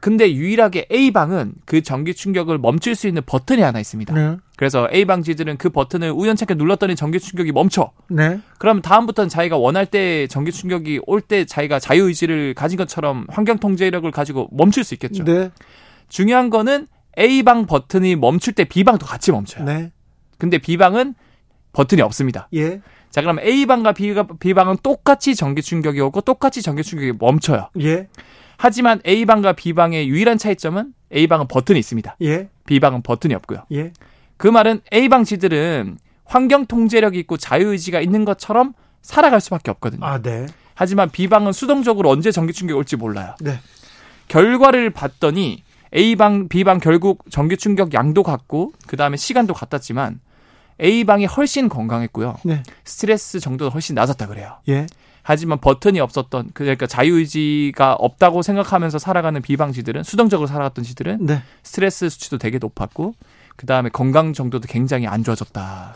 근데 0.00 0.32
유일하게 0.32 0.86
A방은 0.92 1.54
그 1.64 1.82
전기 1.82 2.14
충격을 2.14 2.58
멈출 2.58 2.94
수 2.94 3.08
있는 3.08 3.22
버튼이 3.26 3.62
하나 3.62 3.80
있습니다. 3.80 4.14
네. 4.14 4.36
그래서 4.56 4.88
A방 4.94 5.22
지들은 5.24 5.56
그 5.56 5.70
버튼을 5.70 6.12
우연찮게 6.12 6.54
눌렀더니 6.54 6.94
전기 6.94 7.18
충격이 7.18 7.50
멈춰. 7.50 7.90
네. 8.08 8.38
그럼 8.58 8.80
다음부터는 8.80 9.28
자기가 9.28 9.56
원할 9.56 9.86
때 9.86 10.28
전기 10.28 10.52
충격이 10.52 11.00
올 11.06 11.20
때 11.20 11.44
자기가 11.44 11.80
자유 11.80 12.04
의지를 12.06 12.54
가진 12.54 12.76
것처럼 12.78 13.26
환경 13.28 13.58
통제력을 13.58 14.08
가지고 14.12 14.48
멈출 14.52 14.84
수 14.84 14.94
있겠죠. 14.94 15.24
네. 15.24 15.50
중요한 16.08 16.48
거는 16.50 16.86
A방 17.18 17.66
버튼이 17.66 18.16
멈출 18.16 18.52
때 18.52 18.64
B방도 18.64 19.06
같이 19.06 19.32
멈춰요. 19.32 19.64
네. 19.64 19.90
근데 20.38 20.58
B방은 20.58 21.14
버튼이 21.72 22.00
없습니다. 22.02 22.48
예. 22.54 22.80
자, 23.10 23.20
그럼 23.20 23.38
A방과 23.40 23.92
B방은 23.92 24.76
똑같이 24.82 25.34
전기 25.34 25.62
충격이 25.62 26.00
오고 26.00 26.20
똑같이 26.20 26.62
전기 26.62 26.82
충격이 26.82 27.18
멈춰요. 27.18 27.70
예. 27.80 28.08
하지만 28.56 29.00
A방과 29.06 29.54
B방의 29.54 30.08
유일한 30.08 30.38
차이점은 30.38 30.92
A방은 31.14 31.48
버튼이 31.48 31.78
있습니다. 31.78 32.16
예. 32.22 32.48
B방은 32.66 33.02
버튼이 33.02 33.34
없고요. 33.34 33.64
예. 33.72 33.92
그 34.36 34.46
말은 34.46 34.80
A방 34.92 35.24
지들은 35.24 35.98
환경 36.24 36.66
통제력이 36.66 37.18
있고 37.20 37.36
자유의지가 37.36 38.00
있는 38.00 38.24
것처럼 38.24 38.74
살아갈 39.02 39.40
수밖에 39.40 39.70
없거든요. 39.70 40.04
아, 40.04 40.20
네. 40.20 40.46
하지만 40.74 41.10
B방은 41.10 41.52
수동적으로 41.52 42.10
언제 42.10 42.30
전기 42.30 42.52
충격이 42.52 42.76
올지 42.76 42.96
몰라요. 42.96 43.34
네. 43.40 43.58
결과를 44.28 44.90
봤더니 44.90 45.64
A방, 45.94 46.48
B방 46.48 46.78
결국 46.78 47.24
전기 47.30 47.56
충격 47.56 47.94
양도 47.94 48.22
같고 48.22 48.72
그다음에 48.86 49.16
시간도 49.16 49.54
같았지만 49.54 50.20
A방이 50.82 51.26
훨씬 51.26 51.68
건강했고요. 51.68 52.36
네. 52.44 52.62
스트레스 52.84 53.40
정도도 53.40 53.70
훨씬 53.70 53.94
낮았다 53.94 54.26
그래요. 54.26 54.58
예. 54.68 54.86
하지만 55.22 55.60
버튼이 55.60 56.00
없었던 56.00 56.50
그러니까 56.54 56.86
자유의지가 56.86 57.94
없다고 57.94 58.42
생각하면서 58.42 58.98
살아가는 58.98 59.42
비방지들은 59.42 60.02
수동적으로 60.02 60.46
살아갔던 60.46 60.84
지들은 60.84 61.26
네. 61.26 61.42
스트레스 61.62 62.08
수치도 62.08 62.38
되게 62.38 62.58
높았고 62.58 63.14
그 63.56 63.66
다음에 63.66 63.90
건강 63.90 64.32
정도도 64.32 64.68
굉장히 64.68 65.06
안 65.06 65.24
좋아졌다. 65.24 65.94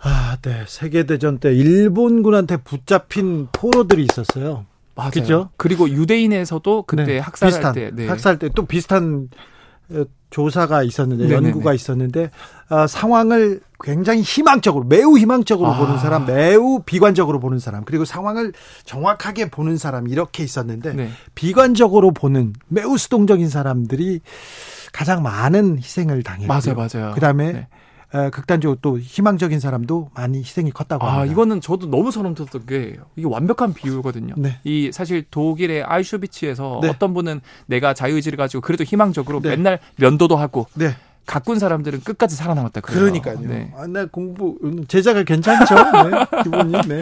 아, 0.00 0.36
네. 0.42 0.64
세계 0.66 1.06
대전 1.06 1.38
때 1.38 1.54
일본군한테 1.54 2.58
붙잡힌 2.58 3.48
포로들이 3.52 4.06
있었어요. 4.10 4.66
맞아요. 4.98 5.10
그죠? 5.12 5.50
그리고 5.56 5.88
유대인에서도 5.88 6.82
그때 6.86 7.04
네. 7.04 7.18
학살할 7.20 7.72
때, 7.72 7.90
네. 7.94 8.08
학살 8.08 8.38
때 8.38 8.48
또 8.54 8.66
비슷한 8.66 9.28
어, 9.90 10.04
조사가 10.30 10.82
있었는데 10.82 11.28
네네네. 11.28 11.46
연구가 11.48 11.72
있었는데 11.72 12.30
어, 12.68 12.86
상황을 12.86 13.60
굉장히 13.80 14.20
희망적으로 14.20 14.84
매우 14.84 15.16
희망적으로 15.16 15.70
아. 15.70 15.78
보는 15.78 15.98
사람 15.98 16.26
매우 16.26 16.82
비관적으로 16.84 17.38
보는 17.40 17.58
사람 17.58 17.84
그리고 17.84 18.04
상황을 18.04 18.52
정확하게 18.84 19.48
보는 19.50 19.78
사람 19.78 20.08
이렇게 20.08 20.42
있었는데 20.42 20.92
네. 20.92 21.10
비관적으로 21.34 22.10
보는 22.10 22.52
매우 22.68 22.98
수동적인 22.98 23.48
사람들이 23.48 24.20
가장 24.92 25.22
많은 25.22 25.78
희생을 25.78 26.22
당했고 26.22 26.52
맞아요 26.52 26.74
맞아요 26.74 27.14
그다음에 27.14 27.52
네. 27.52 27.68
어, 28.12 28.30
극단적으로 28.30 28.78
또 28.80 28.98
희망적인 28.98 29.60
사람도 29.60 30.10
많이 30.14 30.38
희생이 30.38 30.70
컸다고 30.70 31.06
아, 31.06 31.18
합니다. 31.18 31.32
이거는 31.32 31.60
저도 31.60 31.88
너무 31.88 32.10
소름 32.10 32.34
돋았던 32.34 32.66
게 32.66 32.96
이게 33.16 33.26
완벽한 33.28 33.74
비유거든요. 33.74 34.34
네. 34.38 34.58
이 34.64 34.90
사실 34.92 35.24
독일의 35.30 35.82
아이슈비츠에서 35.82 36.80
네. 36.82 36.88
어떤 36.88 37.12
분은 37.12 37.40
내가 37.66 37.92
자유의지를 37.92 38.38
가지고 38.38 38.62
그래도 38.62 38.84
희망적으로 38.84 39.40
네. 39.40 39.50
맨날 39.50 39.78
면도도 39.96 40.36
하고 40.36 40.66
네. 40.74 40.94
가꾼 41.26 41.58
사람들은 41.58 42.00
끝까지 42.04 42.34
살아남았다. 42.36 42.80
그래요. 42.80 43.00
그러니까요. 43.00 43.40
네. 43.42 43.70
아, 43.76 43.86
나 43.86 44.06
공부 44.06 44.56
제자가 44.88 45.24
괜찮죠. 45.24 45.74
네, 45.74 46.42
기본이. 46.42 46.72
네. 46.88 47.00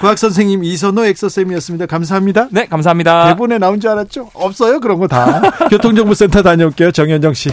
과학 0.00 0.18
선생님 0.18 0.64
이선호 0.64 1.04
엑서쌤이었습니다. 1.04 1.86
감사합니다. 1.86 2.48
네, 2.50 2.66
감사합니다. 2.66 3.28
대본에 3.28 3.58
나온 3.58 3.78
줄 3.78 3.90
알았죠? 3.90 4.30
없어요. 4.34 4.80
그런 4.80 4.98
거 4.98 5.06
다. 5.06 5.40
교통정보센터 5.70 6.42
다녀올게요. 6.42 6.90
정현정 6.90 7.34
씨. 7.34 7.50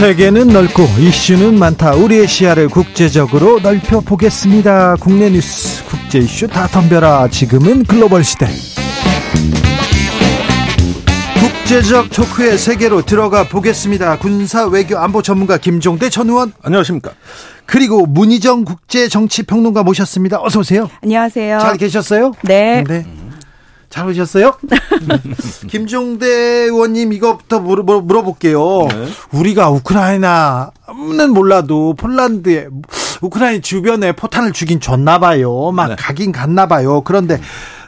세계는 0.00 0.48
넓고 0.48 0.82
이슈는 0.98 1.58
많다. 1.58 1.92
우리의 1.94 2.26
시야를 2.26 2.70
국제적으로 2.70 3.60
넓혀 3.60 4.00
보겠습니다. 4.00 4.96
국내 4.98 5.28
뉴스, 5.28 5.84
국제 5.84 6.20
이슈 6.20 6.48
다 6.48 6.66
덤벼라. 6.68 7.28
지금은 7.28 7.84
글로벌 7.84 8.24
시대. 8.24 8.46
국제적 11.38 12.08
토크의 12.08 12.56
세계로 12.56 13.02
들어가 13.02 13.46
보겠습니다. 13.46 14.16
군사 14.16 14.64
외교 14.64 14.96
안보 14.96 15.20
전문가 15.20 15.58
김종대 15.58 16.08
전 16.08 16.30
의원. 16.30 16.54
안녕하십니까. 16.62 17.10
그리고 17.66 18.06
문희정 18.06 18.64
국제 18.64 19.06
정치 19.06 19.42
평론가 19.42 19.82
모셨습니다. 19.82 20.40
어서 20.40 20.60
오세요. 20.60 20.88
안녕하세요. 21.02 21.58
잘 21.58 21.76
계셨어요? 21.76 22.32
네. 22.44 22.84
네. 22.88 23.04
잘 23.90 24.08
오셨어요? 24.08 24.54
김종대 25.68 26.26
의원님 26.26 27.12
이거부터 27.12 27.58
물어, 27.58 27.82
물어볼게요. 28.00 28.86
네. 28.88 29.08
우리가 29.32 29.68
우크라이나는 29.70 30.70
몰라도 31.34 31.94
폴란드에 31.94 32.68
우크라이나 33.20 33.60
주변에 33.60 34.12
포탄을 34.12 34.52
주긴 34.52 34.80
줬나 34.80 35.18
봐요. 35.18 35.72
막 35.72 35.88
네. 35.88 35.96
가긴 35.98 36.30
갔나 36.30 36.66
봐요. 36.66 37.02
그런데 37.02 37.40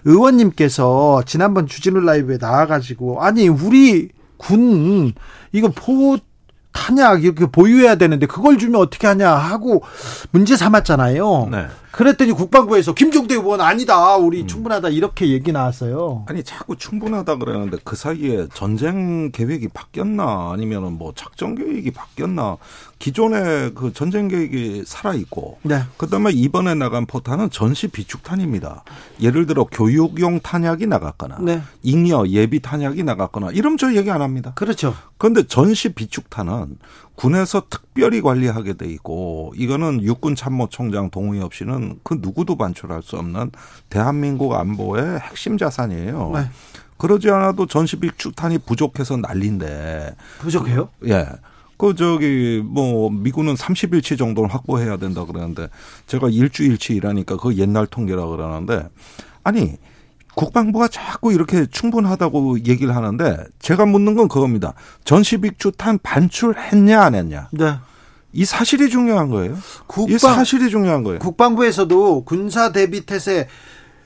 의원님께서 0.04 1.22
지난번 1.24 1.68
주진우 1.68 2.00
라이브에 2.00 2.36
나와가지고 2.40 3.22
아니 3.22 3.46
우리 3.46 4.08
군 4.36 5.12
이거 5.52 5.70
포 5.72 6.18
탄약 6.72 7.24
이렇게 7.24 7.46
보유해야 7.46 7.96
되는데 7.96 8.26
그걸 8.26 8.58
주면 8.58 8.80
어떻게 8.80 9.06
하냐 9.06 9.30
하고 9.30 9.82
문제 10.30 10.56
삼았잖아요. 10.56 11.48
네. 11.50 11.66
그랬더니 11.92 12.32
국방부에서 12.32 12.94
김종대 12.94 13.34
의원 13.34 13.60
아니다. 13.60 14.16
우리 14.16 14.42
음. 14.42 14.46
충분하다. 14.46 14.88
이렇게 14.88 15.28
얘기 15.28 15.52
나왔어요. 15.52 16.24
아니, 16.26 16.42
자꾸 16.42 16.74
충분하다 16.74 17.36
그러는데 17.36 17.76
그 17.84 17.96
사이에 17.96 18.48
전쟁 18.54 19.30
계획이 19.30 19.68
바뀌었나 19.68 20.52
아니면은 20.54 20.94
뭐 20.94 21.12
작전 21.14 21.54
계획이 21.54 21.90
바뀌었나 21.90 22.56
기존의 23.02 23.72
그 23.74 23.92
전쟁 23.92 24.28
계획이 24.28 24.84
살아 24.86 25.12
있고 25.14 25.58
네. 25.62 25.82
그다음에 25.96 26.30
이번에 26.30 26.76
나간 26.76 27.04
포탄은 27.04 27.50
전시 27.50 27.88
비축탄입니다. 27.88 28.84
예를 29.20 29.46
들어 29.46 29.64
교육용 29.64 30.38
탄약이 30.38 30.86
나갔거나 30.86 31.38
네. 31.40 31.62
잉여 31.82 32.28
예비 32.28 32.60
탄약이 32.60 33.02
나갔거나 33.02 33.50
이러면 33.50 33.76
저 33.76 33.92
얘기 33.96 34.08
안 34.08 34.22
합니다. 34.22 34.52
그렇죠. 34.54 34.94
그런데 35.18 35.42
전시 35.48 35.88
비축탄은 35.88 36.78
군에서 37.16 37.64
특별히 37.68 38.20
관리하게 38.20 38.74
돼 38.74 38.86
있고 38.90 39.52
이거는 39.56 40.04
육군 40.04 40.36
참모총장 40.36 41.10
동의 41.10 41.42
없이는 41.42 41.98
그 42.04 42.18
누구도 42.20 42.56
반출할 42.56 43.02
수 43.02 43.16
없는 43.16 43.50
대한민국 43.88 44.54
안보의 44.54 45.18
핵심 45.18 45.58
자산이에요. 45.58 46.30
네. 46.34 46.48
그러지 46.98 47.30
않아도 47.30 47.66
전시 47.66 47.96
비축탄이 47.96 48.58
부족해서 48.58 49.16
난린데 49.16 50.14
부족해요? 50.38 50.88
예. 51.08 51.26
그 51.82 51.96
저기 51.96 52.62
뭐 52.64 53.10
미군은 53.10 53.54
30일치 53.54 54.16
정도는 54.16 54.48
확보해야 54.50 54.98
된다 54.98 55.24
그러는데 55.24 55.66
제가 56.06 56.28
일주일치 56.28 56.94
일하니까 56.94 57.36
그 57.36 57.56
옛날 57.56 57.88
통계라 57.88 58.24
그러는데 58.24 58.88
아니 59.42 59.72
국방부가 60.36 60.86
자꾸 60.86 61.32
이렇게 61.32 61.66
충분하다고 61.66 62.66
얘기를 62.66 62.94
하는데 62.94 63.36
제가 63.58 63.84
묻는 63.84 64.14
건 64.14 64.28
그겁니다. 64.28 64.74
전시빅주탄 65.04 65.98
반출했냐 66.04 67.02
안 67.02 67.16
했냐. 67.16 67.48
네. 67.50 67.74
이 68.32 68.44
사실이 68.44 68.88
중요한 68.88 69.28
거예요. 69.28 69.58
국방, 69.88 70.14
이 70.14 70.18
사실이 70.18 70.70
중요한 70.70 71.02
거예요. 71.02 71.18
국방부에서도 71.18 72.22
군사 72.22 72.70
대비 72.70 73.04
태세 73.04 73.48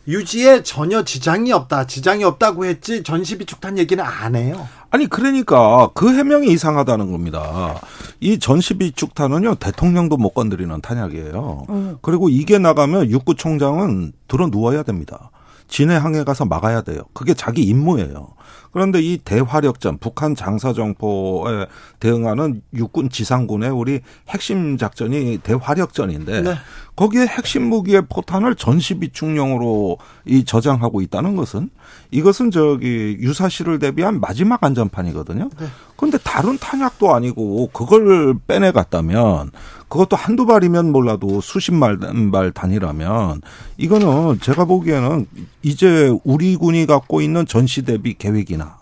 유지에 0.08 0.62
전혀 0.62 1.04
지장이 1.04 1.52
없다. 1.52 1.86
지장이 1.86 2.24
없다고 2.24 2.64
했지 2.64 3.02
전시비축탄 3.02 3.76
얘기는 3.76 4.02
안 4.02 4.34
해요. 4.36 4.66
아니 4.96 5.06
그러니까 5.08 5.90
그 5.92 6.10
해명이 6.10 6.48
이상하다는 6.52 7.12
겁니다. 7.12 7.78
이 8.18 8.38
전시비축탄은요 8.38 9.56
대통령도 9.56 10.16
못 10.16 10.30
건드리는 10.30 10.80
탄약이에요. 10.80 11.66
음. 11.68 11.98
그리고 12.00 12.30
이게 12.30 12.58
나가면 12.58 13.10
육구총장은 13.10 14.12
들어 14.26 14.46
누워야 14.46 14.84
됩니다. 14.84 15.30
진해 15.68 15.96
항에 15.96 16.24
가서 16.24 16.46
막아야 16.46 16.80
돼요. 16.80 17.02
그게 17.12 17.34
자기 17.34 17.62
임무예요. 17.64 18.28
그런데 18.72 19.00
이 19.00 19.18
대화력전 19.18 19.98
북한 19.98 20.34
장사 20.34 20.72
정포에 20.72 21.66
대응하는 22.00 22.62
육군 22.74 23.10
지상군의 23.10 23.70
우리 23.70 24.00
핵심 24.28 24.76
작전이 24.76 25.38
대화력전인데 25.38 26.42
네. 26.42 26.54
거기에 26.94 27.26
핵심 27.26 27.68
무기의 27.68 28.02
포탄을 28.08 28.54
전시 28.54 28.98
비축용으로 28.98 29.98
이 30.24 30.44
저장하고 30.44 31.02
있다는 31.02 31.36
것은 31.36 31.70
이것은 32.10 32.50
저기 32.50 33.16
유사시를 33.20 33.78
대비한 33.78 34.20
마지막 34.20 34.62
안전판이거든요. 34.64 35.50
네. 35.58 35.66
그런데 35.96 36.18
다른 36.18 36.58
탄약도 36.58 37.14
아니고 37.14 37.70
그걸 37.72 38.34
빼내 38.46 38.70
갔다면 38.70 39.50
그것도 39.88 40.16
한두 40.16 40.46
발이면 40.46 40.92
몰라도 40.92 41.40
수십 41.40 41.72
말, 41.72 41.98
발 42.32 42.52
단위라면 42.52 43.40
이거는 43.76 44.40
제가 44.40 44.64
보기에는 44.64 45.26
이제 45.62 46.12
우리 46.24 46.56
군이 46.56 46.86
갖고 46.86 47.20
있는 47.20 47.46
전시 47.46 47.82
대비 47.82 48.14
계획 48.14 48.35
이나 48.50 48.78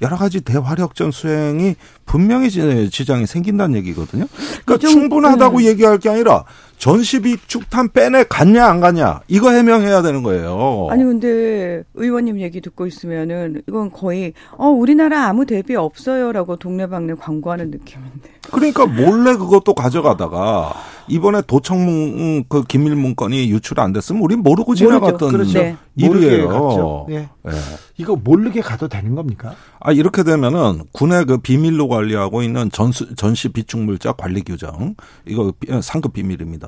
여러 0.00 0.16
가지 0.16 0.40
대화력전 0.40 1.10
수행이 1.10 1.74
분명히 2.06 2.50
지장이 2.50 3.26
생긴다는 3.26 3.76
얘기거든요. 3.78 4.26
그러니까 4.64 4.88
충분하다고 4.88 5.58
네. 5.58 5.66
얘기할 5.66 5.98
게 5.98 6.08
아니라 6.08 6.44
전시비 6.78 7.38
축탄 7.46 7.88
빼내 7.88 8.24
갔냐 8.28 8.66
안 8.66 8.80
갔냐 8.80 9.20
이거 9.28 9.50
해명해야 9.50 10.02
되는 10.02 10.22
거예요. 10.22 10.86
아니 10.90 11.04
근데 11.04 11.82
의원님 11.94 12.40
얘기 12.40 12.60
듣고 12.60 12.86
있으면은 12.86 13.62
이건 13.68 13.90
거의 13.90 14.32
어 14.56 14.68
우리나라 14.68 15.26
아무 15.26 15.44
대비 15.44 15.74
없어요라고 15.74 16.56
동네방네 16.56 17.14
광고하는 17.14 17.70
느낌인데. 17.70 18.38
그러니까 18.50 18.86
몰래 18.86 19.36
그것도 19.36 19.74
가져가다가 19.74 20.72
이번에 21.08 21.42
도청 21.46 22.44
그 22.48 22.62
기밀 22.64 22.94
문건이 22.94 23.50
유출 23.50 23.80
안 23.80 23.92
됐으면 23.92 24.22
우리 24.22 24.36
모르고 24.36 24.74
지나갔던 24.74 25.30
그렇죠. 25.30 25.58
네. 25.58 25.76
일이에요. 25.96 27.06
네. 27.08 27.28
네. 27.42 27.52
이거 27.96 28.14
모르게 28.14 28.60
가도 28.60 28.88
되는 28.88 29.14
겁니까? 29.14 29.54
아 29.80 29.92
이렇게 29.92 30.22
되면은 30.22 30.84
군의 30.92 31.24
그 31.24 31.38
비밀로 31.38 31.88
관리하고 31.88 32.42
있는 32.42 32.70
전수, 32.70 33.14
전시 33.16 33.48
비축물자 33.48 34.12
관리 34.12 34.42
규정 34.42 34.94
이거 35.26 35.52
상급 35.82 36.12
비밀입니다. 36.12 36.67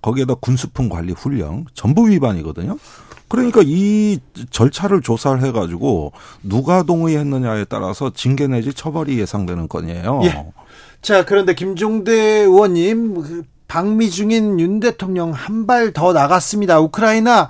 거기에다 0.00 0.34
군수품 0.34 0.88
관리 0.88 1.12
훈령 1.12 1.66
전부 1.74 2.08
위반이거든요. 2.08 2.78
그러니까 3.28 3.62
이 3.64 4.18
절차를 4.50 5.00
조사를 5.00 5.42
해가지고 5.42 6.12
누가 6.42 6.82
동의했느냐에 6.82 7.64
따라서 7.64 8.10
징계 8.14 8.46
내지 8.46 8.74
처벌이 8.74 9.18
예상되는 9.18 9.68
건이에요. 9.68 10.20
예. 10.24 10.46
자, 11.00 11.24
그런데 11.24 11.54
김종대 11.54 12.12
의원님, 12.42 13.14
그 13.22 13.42
방미 13.68 14.10
중인 14.10 14.60
윤 14.60 14.80
대통령 14.80 15.30
한 15.32 15.66
발 15.66 15.92
더 15.94 16.12
나갔습니다. 16.12 16.78
우크라이나 16.80 17.48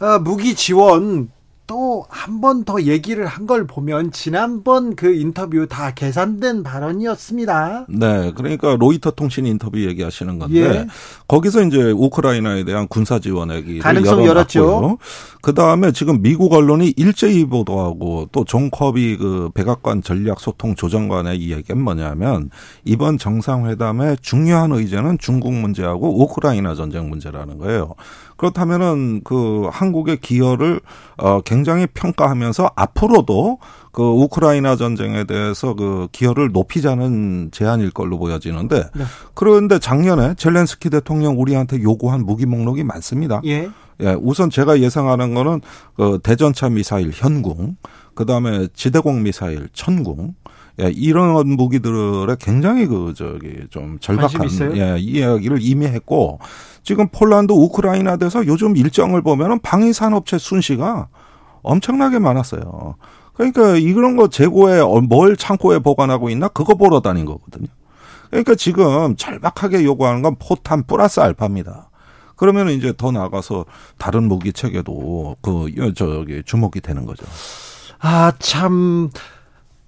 어, 0.00 0.18
무기 0.18 0.56
지원 0.56 1.30
또 1.66 2.04
한 2.10 2.40
번 2.40 2.64
더 2.64 2.82
얘기를 2.82 3.26
한 3.26 3.46
걸 3.46 3.66
보면 3.66 4.10
지난번 4.12 4.96
그 4.96 5.14
인터뷰 5.14 5.66
다 5.68 5.92
계산된 5.92 6.62
발언이었습니다. 6.62 7.86
네, 7.88 8.32
그러니까 8.34 8.76
로이터 8.76 9.10
통신 9.10 9.44
인터뷰 9.46 9.78
얘기하시는 9.78 10.38
건데 10.38 10.60
예. 10.60 10.86
거기서 11.28 11.62
이제 11.64 11.90
우크라이나에 11.90 12.64
대한 12.64 12.88
군사 12.88 13.18
지원 13.18 13.50
얘기를 13.50 13.80
가능성 13.80 14.24
열었죠. 14.24 14.98
그 15.42 15.52
다음에 15.52 15.92
지금 15.92 16.22
미국 16.22 16.54
언론이 16.54 16.94
일제히 16.96 17.44
보도하고 17.44 18.28
또존 18.32 18.70
커비 18.70 19.18
그 19.18 19.50
백악관 19.54 20.02
전략 20.02 20.40
소통 20.40 20.74
조정관의 20.74 21.38
이야기는 21.38 21.82
뭐냐면 21.82 22.48
이번 22.84 23.18
정상회담의 23.18 24.18
중요한 24.22 24.72
의제는 24.72 25.18
중국 25.18 25.52
문제하고 25.52 26.22
우크라이나 26.22 26.74
전쟁 26.74 27.10
문제라는 27.10 27.58
거예요. 27.58 27.94
그렇다면은 28.36 29.22
그 29.24 29.68
한국의 29.70 30.18
기여를 30.18 30.80
어 31.16 31.40
굉장히 31.42 31.86
평가하면서 31.86 32.72
앞으로도 32.74 33.58
그 33.92 34.02
우크라이나 34.02 34.76
전쟁에 34.76 35.24
대해서 35.24 35.74
그 35.74 36.08
기여를 36.12 36.50
높이자는 36.52 37.50
제안일 37.52 37.90
걸로 37.90 38.18
보여지는데 38.18 38.90
네. 38.94 39.04
그런데 39.34 39.78
작년에 39.78 40.34
젤렌스키 40.34 40.90
대통령 40.90 41.40
우리한테 41.40 41.82
요구한 41.82 42.26
무기 42.26 42.46
목록이 42.46 42.82
많습니다. 42.84 43.40
예. 43.44 43.70
예, 44.00 44.16
우선 44.20 44.50
제가 44.50 44.80
예상하는 44.80 45.34
거는 45.34 45.60
그 45.96 46.18
대전차 46.22 46.68
미사일 46.68 47.12
현궁, 47.14 47.76
그다음에 48.14 48.66
지대공 48.74 49.22
미사일 49.22 49.68
천궁, 49.72 50.34
예, 50.80 50.90
이런 50.90 51.48
무기들에 51.48 52.36
굉장히 52.40 52.86
그 52.86 53.14
저기 53.16 53.66
좀 53.70 53.98
절박한 54.00 54.76
예, 54.76 54.98
이야기를 54.98 55.58
이미 55.60 55.86
했고 55.86 56.40
지금 56.82 57.08
폴란드 57.08 57.52
우크라이나 57.52 58.16
돼서 58.16 58.44
요즘 58.46 58.76
일정을 58.76 59.22
보면은 59.22 59.60
방위 59.60 59.92
산업체 59.92 60.38
순시가 60.38 61.08
엄청나게 61.62 62.18
많았어요. 62.18 62.96
그러니까 63.34 63.76
이런 63.76 64.16
거 64.16 64.28
재고에 64.28 64.82
뭘 65.08 65.36
창고에 65.36 65.78
보관하고 65.78 66.30
있나 66.30 66.48
그거 66.48 66.74
보러 66.74 67.00
다닌 67.00 67.24
거거든요. 67.24 67.68
그러니까 68.30 68.54
지금 68.54 69.16
절박하게 69.16 69.84
요구하는 69.84 70.22
건 70.22 70.36
포탄 70.38 70.82
플러스 70.84 71.20
알파입니다. 71.20 71.90
그러면 72.36 72.68
이제 72.70 72.92
더 72.96 73.12
나가서 73.12 73.64
다른 73.96 74.24
무기 74.24 74.52
체계도 74.52 75.36
그 75.40 75.92
저기 75.94 76.42
주목이 76.44 76.80
되는 76.80 77.06
거죠. 77.06 77.24
아 78.00 78.32
참. 78.38 79.10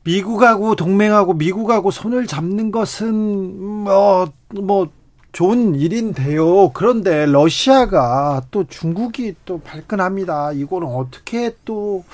미국하고 0.07 0.77
동맹하고 0.77 1.35
미국하고 1.35 1.91
손을 1.91 2.27
잡는 2.27 2.71
것은 2.71 3.15
뭐뭐 3.15 4.29
뭐 4.63 4.89
좋은 5.33 5.75
일인데요. 5.75 6.71
그런데 6.71 7.27
러시아가 7.27 8.43
또 8.51 8.65
중국이 8.65 9.35
또 9.45 9.59
발끈합니다. 9.59 10.53
이거는 10.53 10.89
어떻게 10.89 11.55
또 11.67 12.05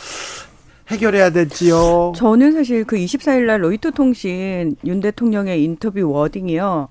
해결해야 0.89 1.31
될지요? 1.31 2.13
저는 2.17 2.53
사실 2.53 2.85
그 2.85 2.97
24일 2.97 3.45
날 3.45 3.63
로이터 3.63 3.93
통신 3.93 4.75
윤 4.85 5.01
대통령의 5.01 5.63
인터뷰 5.63 6.11
워딩이요. 6.11 6.89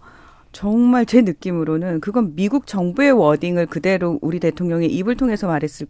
정말 0.54 1.06
제 1.06 1.22
느낌으로는 1.22 2.00
그건 2.00 2.36
미국 2.36 2.68
정부의 2.68 3.12
워딩을 3.12 3.66
그대로 3.66 4.18
우리 4.22 4.40
대통령의 4.40 4.90
입을 4.90 5.18
통해서 5.18 5.48
말했을 5.48 5.88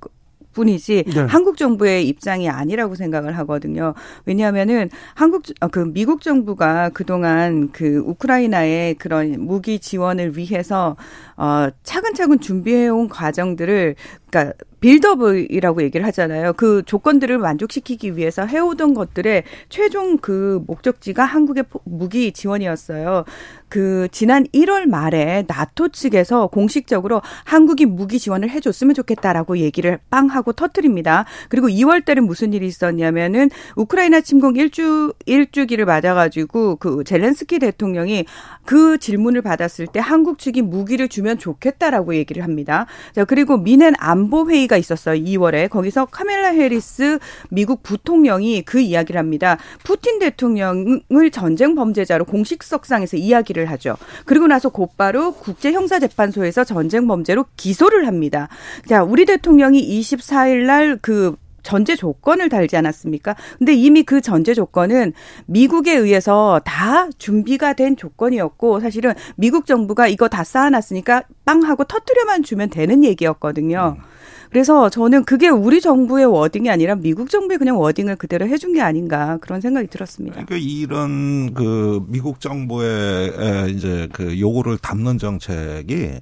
뿐이지 0.53 1.03
네. 1.07 1.21
한국 1.21 1.57
정부의 1.57 2.07
입장이 2.07 2.49
아니라고 2.49 2.95
생각을 2.95 3.37
하거든요. 3.39 3.93
왜냐하면은 4.25 4.89
한국 5.13 5.43
어, 5.59 5.67
그 5.67 5.79
미국 5.79 6.21
정부가 6.21 6.89
그동안 6.89 7.71
그 7.71 8.03
우크라이나의 8.05 8.95
그런 8.95 9.35
무기 9.39 9.79
지원을 9.79 10.37
위해서 10.37 10.95
어 11.37 11.69
차근차근 11.83 12.39
준비해 12.39 12.87
온 12.89 13.09
과정들을 13.09 13.95
그러니까 14.31 14.53
빌더블이라고 14.81 15.83
얘기를 15.83 16.05
하잖아요. 16.07 16.53
그 16.53 16.81
조건들을 16.85 17.37
만족시키기 17.37 18.17
위해서 18.17 18.45
해오던 18.45 18.95
것들의 18.95 19.43
최종 19.69 20.17
그 20.17 20.63
목적지가 20.65 21.23
한국의 21.23 21.65
무기 21.83 22.31
지원이었어요. 22.31 23.25
그 23.69 24.09
지난 24.11 24.45
1월 24.47 24.87
말에 24.87 25.45
나토 25.47 25.89
측에서 25.89 26.47
공식적으로 26.47 27.21
한국이 27.45 27.85
무기 27.85 28.19
지원을 28.19 28.49
해줬으면 28.49 28.95
좋겠다라고 28.95 29.59
얘기를 29.59 29.99
빵 30.09 30.27
하고 30.27 30.51
터트립니다. 30.51 31.25
그리고 31.47 31.69
2월 31.69 32.03
달에 32.03 32.19
무슨 32.19 32.51
일이 32.51 32.65
있었냐면은 32.65 33.49
우크라이나 33.75 34.21
침공 34.21 34.55
1주 34.55 35.15
1주기를 35.25 35.85
맞아가지고 35.85 36.77
그 36.77 37.03
젤렌스키 37.05 37.59
대통령이 37.59 38.25
그 38.65 38.97
질문을 38.97 39.41
받았을 39.41 39.87
때 39.87 39.99
한국 39.99 40.39
측이 40.39 40.63
무기를 40.63 41.07
주면 41.07 41.37
좋겠다라고 41.37 42.15
얘기를 42.15 42.43
합니다. 42.43 42.87
자 43.13 43.25
그리고 43.25 43.57
미넨 43.57 43.93
안보 44.21 44.47
회의가 44.49 44.77
있었어요. 44.77 45.19
2월에 45.19 45.69
거기서 45.69 46.05
카멜라 46.05 46.49
해리스 46.49 47.17
미국 47.49 47.81
부통령이 47.81 48.61
그 48.61 48.79
이야기를 48.79 49.17
합니다. 49.17 49.57
푸틴 49.83 50.19
대통령을 50.19 51.31
전쟁 51.31 51.73
범죄자로 51.73 52.25
공식 52.25 52.61
석상에서 52.63 53.17
이야기를 53.17 53.65
하죠. 53.71 53.97
그리고 54.25 54.45
나서 54.45 54.69
곧바로 54.69 55.33
국제 55.33 55.71
형사 55.71 55.99
재판소에서 55.99 56.63
전쟁 56.63 57.07
범죄로 57.07 57.45
기소를 57.57 58.05
합니다. 58.05 58.47
자 58.85 59.03
우리 59.03 59.25
대통령이 59.25 59.81
24일 59.99 60.65
날그 60.65 61.35
전제 61.63 61.95
조건을 61.95 62.49
달지 62.49 62.77
않았습니까? 62.77 63.35
근데 63.57 63.73
이미 63.73 64.03
그 64.03 64.21
전제 64.21 64.53
조건은 64.53 65.13
미국에 65.45 65.95
의해서 65.95 66.59
다 66.65 67.07
준비가 67.17 67.73
된 67.73 67.95
조건이었고 67.95 68.79
사실은 68.79 69.13
미국 69.35 69.65
정부가 69.65 70.07
이거 70.07 70.27
다 70.27 70.43
쌓아놨으니까 70.43 71.23
빵 71.45 71.63
하고 71.63 71.83
터트려만 71.83 72.43
주면 72.43 72.69
되는 72.69 73.03
얘기였거든요. 73.03 73.97
음. 73.97 74.10
그래서 74.51 74.89
저는 74.89 75.23
그게 75.23 75.47
우리 75.47 75.79
정부의 75.79 76.25
워딩이 76.25 76.69
아니라 76.69 76.95
미국 76.95 77.29
정부의 77.29 77.57
그냥 77.57 77.79
워딩을 77.79 78.17
그대로 78.17 78.45
해준 78.45 78.73
게 78.73 78.81
아닌가 78.81 79.37
그런 79.39 79.61
생각이 79.61 79.87
들었습니다. 79.87 80.43
그러니까 80.45 80.57
이런 80.57 81.53
그 81.53 82.03
미국 82.09 82.41
정부의 82.41 83.71
이제 83.71 84.09
그 84.11 84.37
요구를 84.39 84.77
담는 84.77 85.19
정책이 85.19 86.19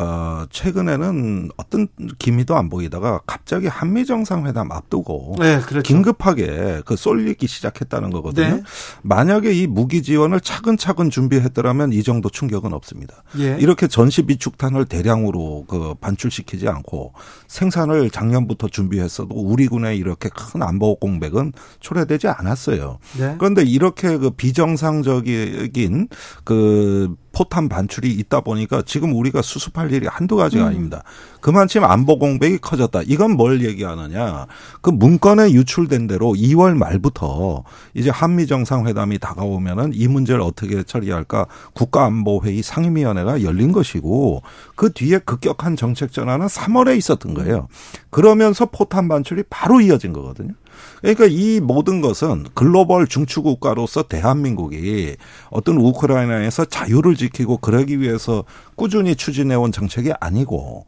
어, 0.00 0.46
최근에는 0.48 1.50
어떤 1.58 1.88
기미도 2.18 2.56
안 2.56 2.70
보이다가 2.70 3.20
갑자기 3.26 3.66
한미 3.66 4.06
정상회담 4.06 4.72
앞두고 4.72 5.36
네, 5.38 5.60
그렇죠. 5.60 5.82
긴급하게 5.82 6.80
그 6.86 6.96
쏠리기 6.96 7.46
시작했다는 7.46 8.08
거거든요. 8.10 8.56
네. 8.56 8.62
만약에 9.02 9.52
이 9.52 9.66
무기 9.66 10.02
지원을 10.02 10.40
차근차근 10.40 11.10
준비했더라면 11.10 11.92
이 11.92 12.02
정도 12.02 12.30
충격은 12.30 12.72
없습니다. 12.72 13.24
예. 13.38 13.58
이렇게 13.60 13.88
전시 13.88 14.22
비축탄을 14.22 14.86
대량으로 14.86 15.66
그 15.68 15.94
반출시키지 16.00 16.66
않고 16.66 17.12
생산을 17.48 18.08
작년부터 18.08 18.68
준비했어도 18.68 19.34
우리 19.34 19.68
군에 19.68 19.96
이렇게 19.96 20.30
큰 20.30 20.62
안보 20.62 20.96
공백은 20.96 21.52
초래되지 21.80 22.28
않았어요. 22.28 22.98
네. 23.18 23.34
그런데 23.38 23.64
이렇게 23.64 24.16
그 24.16 24.30
비정상적인 24.30 26.08
그 26.44 27.14
포탄 27.32 27.68
반출이 27.68 28.10
있다 28.10 28.40
보니까 28.40 28.82
지금 28.84 29.14
우리가 29.14 29.42
수습할 29.42 29.92
일이 29.92 30.06
한두 30.06 30.36
가지가 30.36 30.64
음. 30.64 30.68
아닙니다. 30.68 31.02
그만큼 31.40 31.84
안보 31.84 32.18
공백이 32.18 32.58
커졌다. 32.58 33.02
이건 33.06 33.36
뭘 33.36 33.64
얘기하느냐. 33.64 34.46
그 34.80 34.90
문건에 34.90 35.52
유출된 35.52 36.06
대로 36.06 36.32
2월 36.32 36.76
말부터 36.76 37.64
이제 37.94 38.10
한미 38.10 38.46
정상회담이 38.46 39.18
다가오면은 39.18 39.92
이 39.94 40.08
문제를 40.08 40.40
어떻게 40.40 40.82
처리할까 40.82 41.46
국가안보회의 41.74 42.62
상임위원회가 42.62 43.42
열린 43.42 43.72
것이고 43.72 44.42
그 44.76 44.92
뒤에 44.92 45.18
급격한 45.18 45.76
정책 45.76 46.12
전환은 46.12 46.46
3월에 46.46 46.96
있었던 46.98 47.34
거예요. 47.34 47.68
그러면서 48.10 48.66
포탄 48.66 49.08
반출이 49.08 49.44
바로 49.48 49.80
이어진 49.80 50.12
거거든요. 50.12 50.52
그러니까 51.00 51.26
이 51.28 51.60
모든 51.60 52.00
것은 52.00 52.46
글로벌 52.54 53.06
중추국가로서 53.06 54.04
대한민국이 54.04 55.16
어떤 55.50 55.76
우크라이나에서 55.76 56.64
자유를 56.66 57.16
지키고 57.16 57.58
그러기 57.58 58.00
위해서 58.00 58.44
꾸준히 58.76 59.14
추진해온 59.14 59.72
정책이 59.72 60.12
아니고 60.20 60.86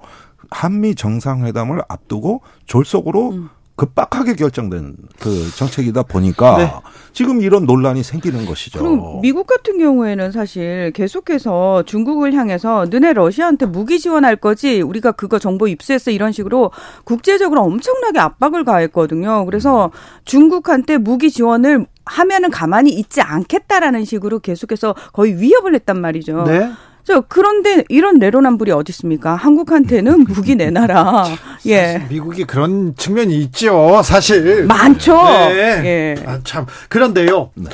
한미 0.51 0.95
정상회담을 0.95 1.83
앞두고 1.89 2.43
졸속으로 2.67 3.31
음. 3.31 3.49
급박하게 3.83 4.35
결정된 4.35 4.95
그 5.19 5.51
정책이다 5.57 6.05
보니까 6.05 6.57
네. 6.57 6.73
지금 7.13 7.43
이런 7.43 7.67
논란이 7.67 8.05
생기는 8.05 8.47
것이죠. 8.47 8.79
그럼 8.79 9.21
미국 9.21 9.49
같은 9.49 9.77
경우에는 9.77 10.31
사실 10.31 10.93
계속해서 10.95 11.83
중국을 11.85 12.33
향해서 12.33 12.87
너네 12.89 13.13
러시아한테 13.13 13.67
무기 13.67 13.99
지원할 13.99 14.37
거지 14.37 14.83
우리가 14.83 15.11
그거 15.11 15.41
정보 15.41 15.67
입수했어 15.67 16.13
이런 16.13 16.31
식으로 16.31 16.71
국제적으로 17.03 17.63
엄청나게 17.63 18.21
압박을 18.21 18.63
가했거든요. 18.63 19.47
그래서 19.47 19.91
중국한테 20.27 20.99
무기 20.99 21.33
지원을 21.33 21.87
하면은 22.05 22.51
가만히 22.51 22.91
있지 22.93 23.21
않겠다라는 23.21 24.05
식으로 24.05 24.39
계속해서 24.39 24.95
거의 25.13 25.41
위협을 25.41 25.75
했단 25.75 26.01
말이죠. 26.01 26.45
네. 26.45 26.71
저 27.05 27.21
그런데 27.23 27.85
이런 27.89 28.19
내로남불이 28.19 28.71
어디 28.73 28.91
있습니까? 28.91 29.35
한국한테는 29.35 30.25
무기 30.29 30.55
내놔라. 30.55 31.25
예. 31.67 32.07
미국이 32.09 32.45
그런 32.45 32.95
측면이 32.97 33.37
있죠. 33.43 34.03
사실 34.05 34.65
많죠. 34.67 35.15
네. 35.25 35.83
예. 35.85 36.25
아, 36.27 36.41
참 36.45 36.67
그런데요. 36.89 37.51
네. 37.55 37.71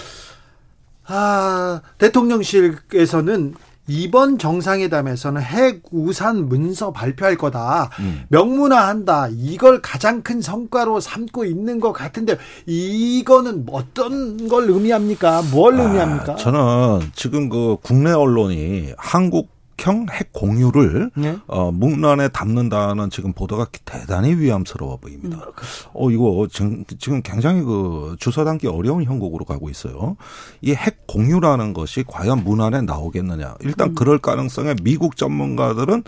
아 1.07 1.81
대통령실에서는 1.99 3.55
이번 3.89 4.39
정상회담에서는 4.39 5.43
핵 5.43 5.83
우산 5.91 6.49
문서 6.49 6.93
발표할 6.93 7.37
거다. 7.37 7.91
음. 8.01 8.25
명문화한다. 8.29 9.29
이걸 9.33 9.81
가장 9.83 10.23
큰 10.23 10.41
성과로 10.41 11.01
삼고 11.01 11.47
있는 11.47 11.81
것 11.81 11.93
같은데 11.93 12.37
이거는 12.67 13.67
어떤 13.73 14.47
걸 14.47 14.69
의미합니까? 14.69 15.43
뭘 15.51 15.81
아, 15.81 15.83
의미합니까? 15.85 16.37
저는 16.37 17.11
지금 17.15 17.49
그 17.49 17.77
국내 17.83 18.13
언론이 18.13 18.93
한국 18.99 19.58
핵핵 19.79 20.33
공유를 20.33 21.11
네? 21.17 21.39
어, 21.47 21.71
문란에 21.71 22.29
담는다는 22.29 23.11
지금 23.11 23.33
보도가 23.33 23.67
대단히 23.85 24.35
위험스러워 24.35 24.97
보입니다. 24.99 25.37
음. 25.39 25.53
어 25.95 26.11
이거 26.11 26.47
지금, 26.53 26.85
지금 26.99 27.23
굉장히 27.23 27.63
그 27.63 28.17
주워 28.19 28.45
담기 28.45 28.67
어려운 28.67 29.05
형국으로 29.05 29.45
가고 29.45 29.71
있어요. 29.71 30.17
이 30.63 30.73
핵 30.75 31.07
공유라는 31.07 31.73
것이 31.73 32.05
과연 32.07 32.45
문안에 32.45 32.83
나오겠느냐? 32.83 33.57
일단 33.61 33.89
음. 33.91 33.95
그럴 33.95 34.19
가능성에 34.19 34.75
미국 34.83 35.17
전문가들은 35.17 36.05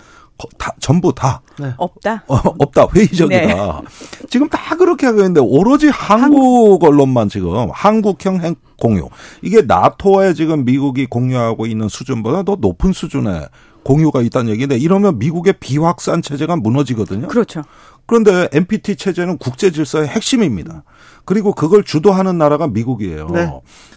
다 0.59 0.75
전부 0.81 1.15
다 1.15 1.43
네. 1.59 1.73
없다. 1.77 2.25
어, 2.27 2.37
없다. 2.37 2.87
회의적이다. 2.95 3.47
네. 3.47 3.83
지금 4.31 4.49
다 4.49 4.77
그렇게 4.77 5.07
하고 5.07 5.19
있는데 5.19 5.41
오로지 5.41 5.89
한국 5.89 6.83
언론만 6.83 7.29
지금 7.29 7.69
한국형 7.73 8.41
핵 8.43 8.57
공유. 8.79 9.09
이게 9.43 9.63
나토에 9.63 10.35
지금 10.35 10.65
미국이 10.65 11.07
공유하고 11.07 11.67
있는 11.67 11.89
수준보다 11.89 12.43
더 12.43 12.57
높은 12.59 12.93
수준의 12.93 13.49
공유가 13.85 14.23
있다는 14.23 14.53
얘기인데 14.53 14.77
이러면 14.77 15.19
미국의 15.19 15.55
비확산 15.61 16.23
체제가 16.23 16.57
무너지거든요. 16.57 17.29
그렇죠. 17.29 17.63
그런데 18.07 18.49
NPT 18.53 18.97
체제는 18.97 19.39
국제 19.39 19.71
질서의 19.71 20.09
핵심입니다. 20.09 20.83
그리고 21.31 21.53
그걸 21.53 21.85
주도하는 21.85 22.39
나라가 22.39 22.67
미국이에요. 22.67 23.29
네. 23.29 23.53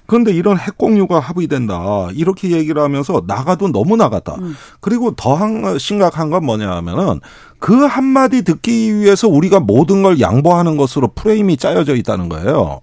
그런데 0.05 0.31
이런 0.31 0.55
핵 0.55 0.77
공유가 0.77 1.19
합의된다. 1.19 2.09
이렇게 2.13 2.51
얘기를 2.51 2.79
하면서 2.79 3.23
나가도 3.25 3.71
너무 3.71 3.97
나갔다. 3.97 4.35
음. 4.35 4.55
그리고 4.81 5.15
더 5.15 5.35
심각한 5.79 6.29
건 6.29 6.45
뭐냐 6.45 6.69
하면은 6.69 7.21
그 7.57 7.85
한마디 7.85 8.43
듣기 8.43 8.99
위해서 8.99 9.27
우리가 9.27 9.61
모든 9.61 10.03
걸 10.03 10.19
양보하는 10.19 10.77
것으로 10.77 11.07
프레임이 11.15 11.57
짜여져 11.57 11.95
있다는 11.95 12.29
거예요. 12.29 12.81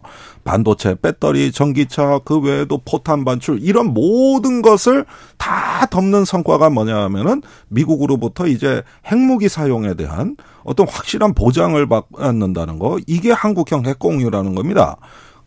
반도체, 0.51 0.97
배터리, 0.97 1.53
전기차, 1.53 2.23
그 2.25 2.41
외에도 2.41 2.81
포탄 2.85 3.25
반출 3.25 3.61
이런 3.63 3.95
모든 3.95 4.63
것을 4.63 5.05
다 5.39 5.87
덮는 5.87 6.25
성과가 6.25 6.71
뭐냐 6.71 6.97
하면은 7.05 7.41
미국으로부터 7.69 8.49
이제 8.49 8.83
핵무기 9.07 9.49
사용에 9.49 9.95
대한 9.95 10.37
어떤 10.65 10.89
확실한 10.89 11.35
보장을 11.35 11.87
받는다는 11.87 12.81
거 12.81 12.99
이게 13.07 13.31
한국형 13.31 13.87
핵공유라는 13.87 14.57
겁니다. 14.57 14.97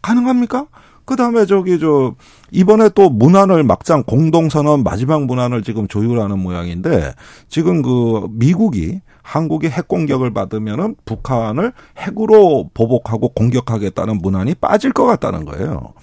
가능합니까? 0.02 0.68
그 1.04 1.18
다음에 1.18 1.46
저기 1.46 1.80
저 1.80 2.16
이번에 2.52 2.88
또 2.96 3.10
문안을 3.10 3.66
막장 3.66 4.04
공동선언 4.04 4.84
마지막 4.84 5.26
문안을 5.26 5.64
지금 5.64 5.90
조율하는 5.90 6.40
모양인데 6.40 7.12
지금 7.50 7.82
그 7.82 8.30
미국이 8.32 9.02
한국이 9.24 9.70
핵 9.70 9.88
공격을 9.88 10.34
받으면은 10.34 10.96
북한을 11.06 11.74
핵으로 11.98 12.70
보복하고 12.74 13.30
공격하겠다는 13.30 14.20
문안이 14.20 14.54
빠질 14.56 14.92
것 14.92 15.06
같다는 15.06 15.46
거예요. 15.46 15.94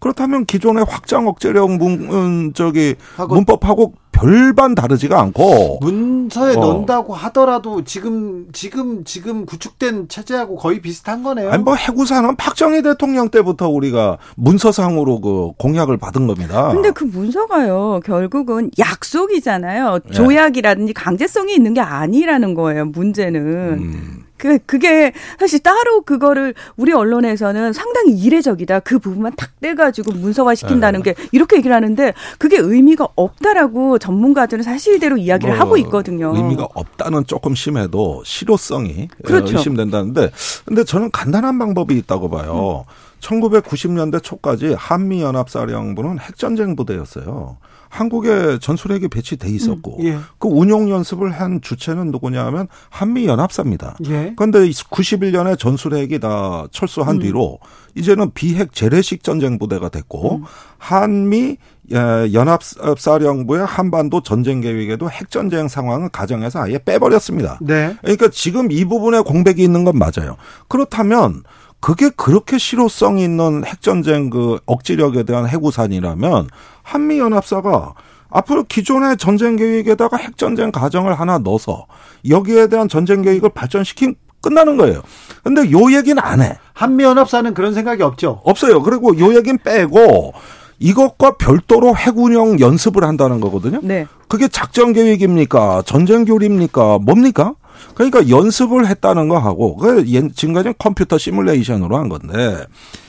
그렇다면 0.00 0.46
기존의 0.46 0.84
확장 0.88 1.28
억제령 1.28 1.76
문 1.76 2.52
저기 2.54 2.96
문법하고 3.28 3.94
별반 4.12 4.74
다르지가 4.74 5.18
않고 5.20 5.78
문서에 5.80 6.54
어. 6.56 6.60
넣는다고 6.60 7.14
하더라도 7.14 7.84
지금 7.84 8.48
지금 8.52 9.04
지금 9.04 9.46
구축된 9.46 10.08
체제하고 10.08 10.56
거의 10.56 10.80
비슷한 10.80 11.22
거네요. 11.22 11.50
아니 11.50 11.62
뭐 11.62 11.74
해구사는 11.74 12.36
박정희 12.36 12.82
대통령 12.82 13.30
때부터 13.30 13.68
우리가 13.68 14.18
문서상으로 14.36 15.20
그 15.20 15.52
공약을 15.58 15.96
받은 15.96 16.26
겁니다. 16.26 16.70
근데 16.72 16.90
그 16.90 17.04
문서가요 17.04 18.00
결국은 18.04 18.70
약속이잖아요. 18.78 20.00
예. 20.06 20.12
조약이라든지 20.12 20.92
강제성이 20.92 21.54
있는 21.54 21.72
게 21.72 21.80
아니라는 21.80 22.54
거예요. 22.54 22.86
문제는. 22.86 23.40
음. 23.40 24.19
그, 24.40 24.58
그게 24.64 25.12
사실 25.38 25.60
따로 25.60 26.00
그거를 26.00 26.54
우리 26.76 26.92
언론에서는 26.92 27.74
상당히 27.74 28.12
이례적이다. 28.12 28.80
그 28.80 28.98
부분만 28.98 29.34
탁 29.36 29.50
떼가지고 29.60 30.12
문서화 30.12 30.54
시킨다는 30.54 31.02
네. 31.02 31.12
게 31.12 31.22
이렇게 31.30 31.58
얘기를 31.58 31.76
하는데 31.76 32.14
그게 32.38 32.56
의미가 32.56 33.08
없다라고 33.14 33.98
전문가들은 33.98 34.64
사실대로 34.64 35.18
이야기를 35.18 35.54
뭐 35.54 35.60
하고 35.60 35.76
있거든요. 35.76 36.34
의미가 36.34 36.68
없다는 36.72 37.26
조금 37.26 37.54
심해도 37.54 38.22
실효성이 38.24 39.08
그렇죠. 39.24 39.58
의심된다는데 39.58 40.30
근데 40.64 40.84
저는 40.84 41.10
간단한 41.10 41.58
방법이 41.58 41.94
있다고 41.98 42.30
봐요. 42.30 42.86
음. 42.88 43.10
1990년대 43.20 44.22
초까지 44.22 44.74
한미연합사령부는 44.78 46.18
핵전쟁 46.18 46.74
부대였어요. 46.76 47.58
한국에 47.90 48.58
전술핵이 48.60 49.08
배치돼 49.08 49.50
있었고 49.50 49.98
음, 49.98 50.06
예. 50.06 50.18
그 50.38 50.48
운용 50.48 50.88
연습을 50.88 51.32
한 51.32 51.60
주체는 51.60 52.12
누구냐 52.12 52.46
하면 52.46 52.68
한미 52.88 53.26
연합사입니다. 53.26 53.96
예. 54.06 54.32
그런데 54.36 54.60
91년에 54.60 55.58
전술핵이 55.58 56.20
다 56.20 56.66
철수한 56.70 57.16
음. 57.16 57.20
뒤로 57.20 57.58
이제는 57.96 58.30
비핵 58.32 58.72
재래식 58.72 59.24
전쟁 59.24 59.58
부대가 59.58 59.88
됐고 59.88 60.36
음. 60.36 60.44
한미 60.78 61.56
예, 61.92 62.32
연합사령부의 62.32 63.66
한반도 63.66 64.22
전쟁 64.22 64.60
계획에도 64.60 65.10
핵전쟁 65.10 65.66
상황을 65.66 66.08
가정해서 66.10 66.60
아예 66.60 66.78
빼버렸습니다. 66.78 67.58
네. 67.60 67.96
그러니까 68.02 68.28
지금 68.28 68.70
이 68.70 68.84
부분에 68.84 69.20
공백이 69.20 69.60
있는 69.60 69.82
건 69.82 69.98
맞아요. 69.98 70.36
그렇다면 70.68 71.42
그게 71.80 72.10
그렇게 72.10 72.58
실효성 72.58 73.18
있는 73.18 73.64
핵전쟁 73.64 74.30
그 74.30 74.58
억지력에 74.66 75.22
대한 75.22 75.48
해구산이라면 75.48 76.48
한미연합사가 76.82 77.94
앞으로 78.28 78.64
기존의 78.64 79.16
전쟁 79.16 79.56
계획에다가 79.56 80.16
핵전쟁 80.16 80.70
가정을 80.70 81.18
하나 81.18 81.38
넣어서 81.38 81.86
여기에 82.28 82.68
대한 82.68 82.88
전쟁 82.88 83.22
계획을 83.22 83.50
발전시키면 83.50 84.14
끝나는 84.40 84.76
거예요. 84.76 85.02
근데 85.42 85.70
요 85.70 85.92
얘기는 85.92 86.18
안 86.22 86.40
해. 86.40 86.58
한미연합사는 86.74 87.52
그런 87.54 87.74
생각이 87.74 88.02
없죠. 88.02 88.40
없어요. 88.44 88.82
그리고 88.82 89.18
요 89.18 89.34
얘기는 89.34 89.58
빼고 89.58 90.32
이것과 90.78 91.36
별도로 91.36 91.94
핵운용 91.94 92.58
연습을 92.58 93.04
한다는 93.04 93.40
거거든요. 93.40 93.80
네. 93.82 94.06
그게 94.28 94.48
작전 94.48 94.92
계획입니까? 94.92 95.82
전쟁 95.84 96.24
교리입니까? 96.24 96.98
뭡니까? 96.98 97.54
그러니까 97.94 98.28
연습을 98.28 98.86
했다는 98.86 99.28
거 99.28 99.38
하고 99.38 99.76
그 99.76 100.04
지금까지 100.34 100.74
컴퓨터 100.78 101.18
시뮬레이션으로 101.18 101.96
한 101.96 102.08
건데 102.08 102.64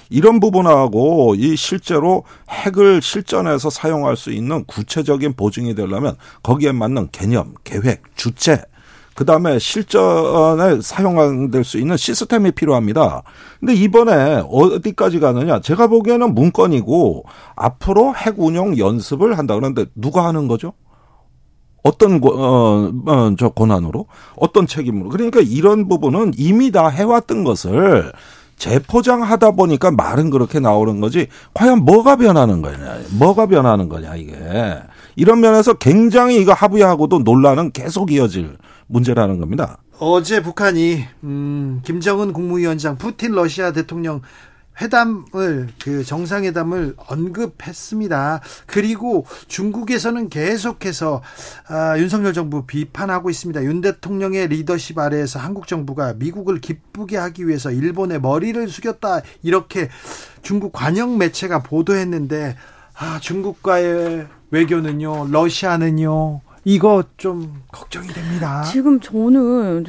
이런 0.09 0.39
부분하고 0.39 1.35
이 1.35 1.55
실제로 1.55 2.23
핵을 2.49 3.01
실전에서 3.01 3.69
사용할 3.69 4.17
수 4.17 4.31
있는 4.31 4.65
구체적인 4.65 5.33
보증이 5.33 5.73
되려면 5.73 6.15
거기에 6.43 6.73
맞는 6.73 7.09
개념, 7.11 7.53
계획, 7.63 8.03
주체 8.15 8.61
그 9.15 9.25
다음에 9.25 9.59
실전에 9.59 10.81
사용될 10.81 11.63
수 11.63 11.77
있는 11.77 11.97
시스템이 11.97 12.51
필요합니다. 12.51 13.23
근데 13.59 13.73
이번에 13.73 14.41
어디까지 14.49 15.19
가느냐? 15.19 15.61
제가 15.61 15.87
보기에는 15.87 16.33
문건이고 16.33 17.25
앞으로 17.55 18.15
핵 18.15 18.39
운용 18.39 18.77
연습을 18.77 19.37
한다. 19.37 19.55
그런데 19.55 19.85
누가 19.95 20.25
하는 20.25 20.47
거죠? 20.47 20.73
어떤 21.83 22.21
어, 22.23 22.91
어, 23.05 23.35
저 23.37 23.49
권한으로 23.49 24.07
어떤 24.35 24.67
책임으로. 24.67 25.09
그러니까 25.09 25.39
이런 25.41 25.87
부분은 25.87 26.33
이미 26.37 26.71
다 26.71 26.87
해왔던 26.87 27.43
것을 27.43 28.11
재포장하다 28.57 29.51
보니까 29.51 29.89
말은 29.89 30.29
그렇게 30.29 30.59
나오는 30.59 31.01
거지. 31.01 31.27
과연 31.55 31.83
뭐가 31.83 32.17
변하는 32.17 32.61
거냐. 32.61 32.99
뭐가 33.17 33.47
변하는 33.47 33.89
거냐 33.89 34.15
이게. 34.15 34.35
이런 35.15 35.39
면에서 35.41 35.73
굉장히 35.73 36.39
이거 36.39 36.53
합의하고도 36.53 37.19
논란은 37.19 37.71
계속 37.71 38.11
이어질 38.11 38.57
문제라는 38.87 39.39
겁니다. 39.39 39.77
어제 39.99 40.41
북한이 40.41 41.03
음, 41.23 41.81
김정은 41.83 42.33
국무위원장, 42.33 42.97
푸틴 42.97 43.31
러시아 43.33 43.71
대통령 43.71 44.21
회담을 44.79 45.69
그 45.81 46.03
정상회담을 46.03 46.95
언급했습니다. 46.97 48.41
그리고 48.65 49.25
중국에서는 49.47 50.29
계속해서 50.29 51.21
아, 51.67 51.97
윤석열 51.97 52.33
정부 52.33 52.65
비판하고 52.65 53.29
있습니다. 53.29 53.63
윤 53.63 53.81
대통령의 53.81 54.47
리더십 54.47 54.97
아래에서 54.97 55.39
한국 55.39 55.67
정부가 55.67 56.13
미국을 56.13 56.61
기쁘게 56.61 57.17
하기 57.17 57.47
위해서 57.47 57.71
일본의 57.71 58.21
머리를 58.21 58.67
숙였다 58.67 59.21
이렇게 59.43 59.89
중국 60.41 60.71
관영 60.71 61.17
매체가 61.17 61.63
보도했는데 61.63 62.55
아, 62.97 63.19
중국과의 63.19 64.27
외교는요, 64.51 65.27
러시아는요. 65.31 66.41
이거 66.63 67.03
좀 67.17 67.63
걱정이 67.71 68.07
됩니다. 68.07 68.63
지금 68.63 68.99
저는 68.99 69.83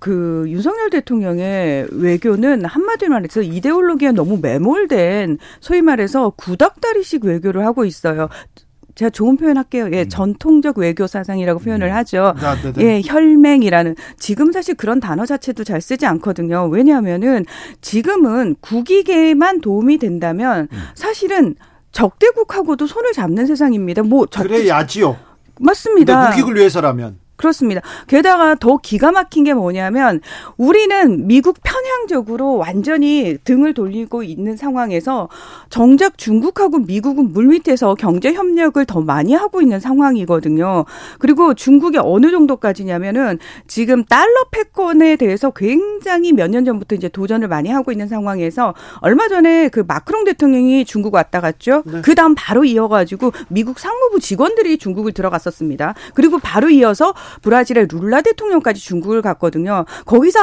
그 0.00 0.44
윤석열 0.48 0.90
대통령의 0.90 1.86
외교는 1.92 2.64
한마디로 2.64 3.12
말해서 3.12 3.42
이데올로기에 3.42 4.12
너무 4.12 4.38
매몰된 4.42 5.38
소위 5.60 5.82
말해서 5.82 6.30
구닥다리식 6.30 7.24
외교를 7.24 7.64
하고 7.64 7.84
있어요. 7.84 8.28
제가 8.96 9.10
좋은 9.10 9.36
표현 9.36 9.56
할게요. 9.56 9.88
예, 9.92 10.02
음. 10.02 10.08
전통적 10.08 10.78
외교 10.78 11.06
사상이라고 11.06 11.60
표현을 11.60 11.86
음. 11.86 11.94
하죠. 11.94 12.34
아, 12.36 12.56
예, 12.78 13.00
혈맹이라는 13.04 13.94
지금 14.18 14.50
사실 14.50 14.74
그런 14.74 14.98
단어 14.98 15.24
자체도 15.24 15.62
잘 15.62 15.80
쓰지 15.80 16.04
않거든요. 16.04 16.66
왜냐하면은 16.66 17.44
지금은 17.80 18.56
국익에만 18.60 19.60
도움이 19.60 19.98
된다면 19.98 20.66
음. 20.72 20.78
사실은 20.96 21.54
적대국하고도 21.92 22.88
손을 22.88 23.12
잡는 23.12 23.46
세상입니다. 23.46 24.02
뭐 24.02 24.26
적대... 24.26 24.48
그래야지요. 24.48 25.27
맞습니다. 25.60 26.30
국익을 26.30 26.56
위해서라면. 26.56 27.18
그렇습니다. 27.38 27.80
게다가 28.08 28.56
더 28.56 28.76
기가 28.76 29.12
막힌 29.12 29.44
게 29.44 29.54
뭐냐면 29.54 30.20
우리는 30.56 31.26
미국 31.26 31.56
편향적으로 31.62 32.56
완전히 32.56 33.38
등을 33.44 33.72
돌리고 33.72 34.22
있는 34.24 34.56
상황에서 34.56 35.28
정작 35.70 36.18
중국하고 36.18 36.80
미국은 36.80 37.32
물밑에서 37.32 37.94
경제 37.94 38.32
협력을 38.34 38.84
더 38.84 39.00
많이 39.00 39.34
하고 39.34 39.62
있는 39.62 39.80
상황이거든요. 39.80 40.84
그리고 41.18 41.54
중국이 41.54 41.98
어느 41.98 42.30
정도까지냐면은 42.30 43.38
지금 43.66 44.04
달러 44.04 44.44
패권에 44.50 45.16
대해서 45.16 45.50
굉장히 45.50 46.32
몇 46.32 46.48
년 46.48 46.64
전부터 46.64 46.94
이제 46.96 47.08
도전을 47.08 47.46
많이 47.46 47.68
하고 47.68 47.92
있는 47.92 48.08
상황에서 48.08 48.74
얼마 49.00 49.28
전에 49.28 49.68
그 49.68 49.84
마크롱 49.86 50.24
대통령이 50.24 50.84
중국 50.86 51.14
왔다 51.14 51.40
갔죠. 51.40 51.82
네. 51.84 52.00
그다음 52.00 52.34
바로 52.34 52.64
이어가지고 52.64 53.32
미국 53.48 53.78
상무부 53.78 54.18
직원들이 54.18 54.78
중국을 54.78 55.12
들어갔었습니다. 55.12 55.94
그리고 56.14 56.38
바로 56.38 56.70
이어서 56.70 57.12
브라질의 57.42 57.88
룰라 57.90 58.22
대통령까지 58.22 58.80
중국을 58.80 59.22
갔거든요. 59.22 59.84
거기서 60.06 60.40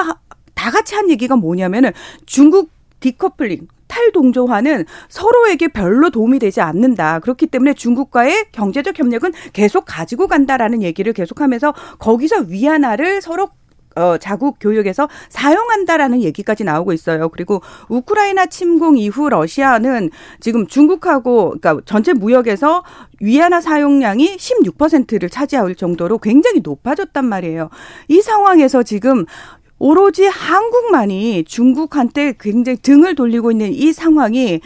다 0.54 0.72
같이 0.72 0.96
한 0.96 1.10
얘기가 1.10 1.36
뭐냐면은 1.36 1.92
중국 2.26 2.70
디커플링 3.00 3.68
탈동조화는 3.88 4.86
서로에게 5.10 5.68
별로 5.68 6.10
도움이 6.10 6.40
되지 6.40 6.62
않는다. 6.62 7.20
그렇기 7.20 7.48
때문에 7.48 7.74
중국과의 7.74 8.48
경제적 8.52 8.98
협력은 8.98 9.34
계속 9.54 9.86
가지고 9.86 10.28
간다라는 10.28 10.82
얘기를 10.82 11.14
계속하면서 11.14 11.74
거기서 12.00 12.46
위안화를 12.48 13.22
서로 13.22 13.50
어, 13.96 14.18
자국 14.18 14.58
교육에서 14.60 15.08
사용한다라는 15.30 16.22
얘기까지 16.22 16.64
나오고 16.64 16.94
있어요. 16.94 17.30
그리고 17.30 17.62
우크라이나 17.90 18.46
침공 18.46 18.98
이후 18.98 19.30
러시아는 19.30 20.10
지금 20.40 20.68
중국하고 20.68 21.56
그러니까 21.60 21.82
전체 21.86 22.14
무역에서 22.14 22.84
위안화 23.22 23.62
사용량이 23.62 24.36
16%를 24.38 25.30
차지할 25.30 25.76
정도로 25.76 26.18
굉장히 26.20 26.62
높아졌단 26.62 27.26
말이에요. 27.26 27.70
이 28.10 28.22
상황에서 28.22 28.84
지금 28.84 29.26
오로지 29.78 30.26
한국만이 30.26 31.44
중국한테 31.46 32.34
굉장히 32.40 32.78
등을 32.78 33.16
돌리고 33.16 33.52
있는 33.52 33.74
이 33.74 33.92
상황이 33.94 34.62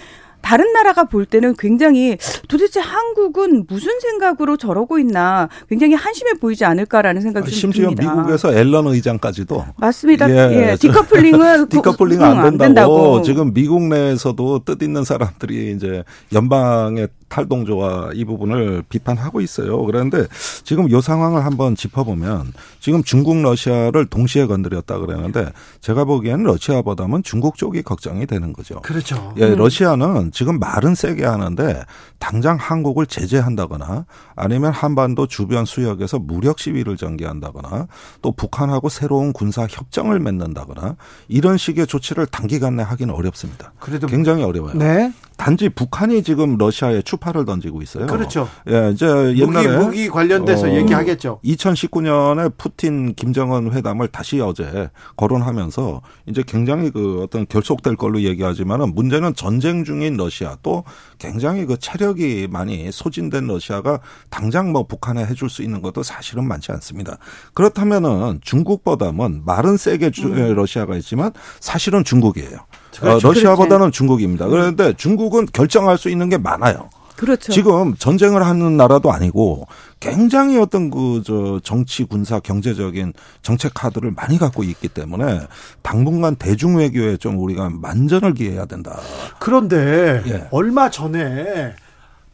다른 0.50 0.74
나라가 0.74 1.04
볼 1.04 1.28
때는 1.28 1.54
굉장히 1.60 2.18
도대체 2.48 2.80
한국은 2.80 3.66
무슨 3.68 4.00
생각으로 4.00 4.58
저러고 4.58 4.98
있나 4.98 5.48
굉장히 5.70 5.94
한심해 5.94 6.34
보이지 6.42 6.66
않을까라는 6.66 7.22
생각이 7.22 7.46
아, 7.46 7.52
심지어 7.52 7.90
듭니다. 7.90 8.16
미국에서 8.16 8.52
앨런 8.52 8.88
의장까지도 8.88 9.64
맞습니다. 9.78 10.28
예, 10.32 10.72
예. 10.72 10.76
디커플링은 10.76 11.70
디커플링 11.70 12.24
안, 12.24 12.40
안 12.40 12.58
된다고. 12.58 13.22
지금 13.22 13.54
미국 13.54 13.84
내에서도 13.84 14.64
뜻 14.66 14.82
있는 14.82 15.04
사람들이 15.04 15.72
이제 15.76 16.04
연방의 16.34 17.10
탈동조와 17.30 18.12
이 18.14 18.26
부분을 18.26 18.84
비판하고 18.90 19.42
있어요. 19.42 19.84
그런데 19.86 20.26
지금 20.64 20.90
이 20.90 21.02
상황을 21.02 21.46
한번 21.46 21.76
짚어보면 21.76 22.54
지금 22.80 23.04
중국 23.04 23.42
러시아를 23.42 24.08
동시에 24.08 24.48
건드렸다 24.48 24.98
그러는데 24.98 25.52
제가 25.82 26.04
보기에는 26.06 26.44
러시아보다는 26.44 27.24
중국 27.24 27.56
쪽이 27.56 27.84
걱정이 27.84 28.26
되는 28.26 28.54
거죠. 28.54 28.82
그렇죠. 28.82 29.34
예, 29.38 29.46
음. 29.46 29.56
러시아는 29.56 30.32
지금 30.32 30.60
말은 30.60 30.96
세게 30.96 31.24
하는데 31.24 31.84
당장 32.18 32.58
한국을 32.58 33.06
제재한다거나 33.06 34.06
아니면 34.36 34.72
한반도 34.74 35.28
주변 35.28 35.66
수역에서 35.66 36.20
무력 36.20 36.60
시위를 36.60 36.98
전개한다거나 36.98 37.88
또 38.22 38.32
북한하고 38.32 38.90
새로운 38.90 39.32
군사 39.32 39.64
협정을 39.70 40.20
맺는다거나 40.20 40.96
이런 41.28 41.58
식의 41.58 41.88
조치를 41.88 42.26
단기간 42.28 42.76
내 42.76 42.84
하기는 42.84 43.14
어렵습니다. 43.14 43.74
그래도 43.80 44.08
굉장히 44.08 44.44
어려워요. 44.44 44.74
네. 44.74 45.14
단지 45.40 45.70
북한이 45.70 46.22
지금 46.22 46.58
러시아에 46.58 47.02
추파를 47.02 47.46
던지고 47.46 47.82
있어요. 47.82 48.08
그렇죠. 48.08 48.50
예, 48.68 48.92
이제 48.92 49.08
옛날에 49.38 49.70
무기, 49.70 49.86
무기 49.86 50.10
관련돼서 50.10 50.68
어, 50.68 50.70
얘기하겠죠. 50.70 51.40
2019년에 51.46 52.52
푸틴 52.58 53.16
김정은 53.16 53.72
회담을 53.72 54.10
다시 54.10 54.42
어제 54.42 54.90
거론하면서 55.16 56.02
이제 56.26 56.44
굉장히 56.46 56.90
그 56.92 57.22
어떤 57.24 57.48
결속될 57.48 57.96
걸로 57.96 58.22
얘기하지만은 58.22 58.94
문제는 58.94 59.34
전쟁 59.34 59.86
중인 59.86 60.18
러시아 60.18 60.58
또 60.62 60.84
굉장히 61.20 61.66
그 61.66 61.78
체력이 61.78 62.50
많이 62.52 62.92
소진된 62.92 63.48
러시아가 63.48 64.02
당장 64.30 64.74
뭐 64.74 64.88
북한에 64.88 65.26
해줄 65.26 65.50
수 65.50 65.64
있는 65.64 65.82
것도 65.82 66.04
사실은 66.04 66.50
많지 66.50 66.74
않습니다. 66.74 67.18
그렇다면은 67.54 68.42
중국보다는 68.42 69.44
말은 69.46 69.78
세게 69.78 70.12
음. 70.20 70.54
러시아가 70.54 70.98
있지만 70.98 71.32
사실은 71.62 72.04
중국이에요. 72.04 72.58
그렇죠. 73.00 73.28
어, 73.28 73.32
러시아보다는 73.32 73.78
그렇지. 73.86 73.98
중국입니다. 73.98 74.48
그런데 74.48 74.94
중국은 74.94 75.48
결정할 75.52 75.98
수 75.98 76.10
있는 76.10 76.30
게 76.30 76.38
많아요. 76.38 76.90
그렇죠. 77.16 77.52
지금 77.52 77.96
전쟁을 77.96 78.46
하는 78.46 78.78
나라도 78.78 79.12
아니고 79.12 79.68
굉장히 80.00 80.58
어떤 80.58 80.90
그 80.90 81.22
저 81.26 81.60
정치 81.62 82.06
군사 82.06 82.40
경제적인 82.40 83.12
정책 83.42 83.74
카드를 83.74 84.12
많이 84.12 84.38
갖고 84.38 84.64
있기 84.64 84.88
때문에 84.88 85.42
당분간 85.82 86.38
대중 86.38 86.78
외교에 86.78 87.18
좀 87.18 87.38
우리가 87.40 87.72
만전을 87.72 88.34
기해야 88.36 88.66
된다. 88.66 88.98
그런데 89.38 90.24
예. 90.28 90.48
얼마 90.52 90.90
전에 90.90 91.74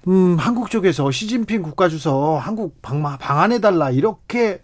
음, 0.07 0.37
한국 0.39 0.69
쪽에서 0.69 1.09
시진핑 1.09 1.63
국가주석 1.63 2.45
한국 2.45 2.79
방한해 2.83 3.59
달라 3.59 3.89
이렇게 3.89 4.61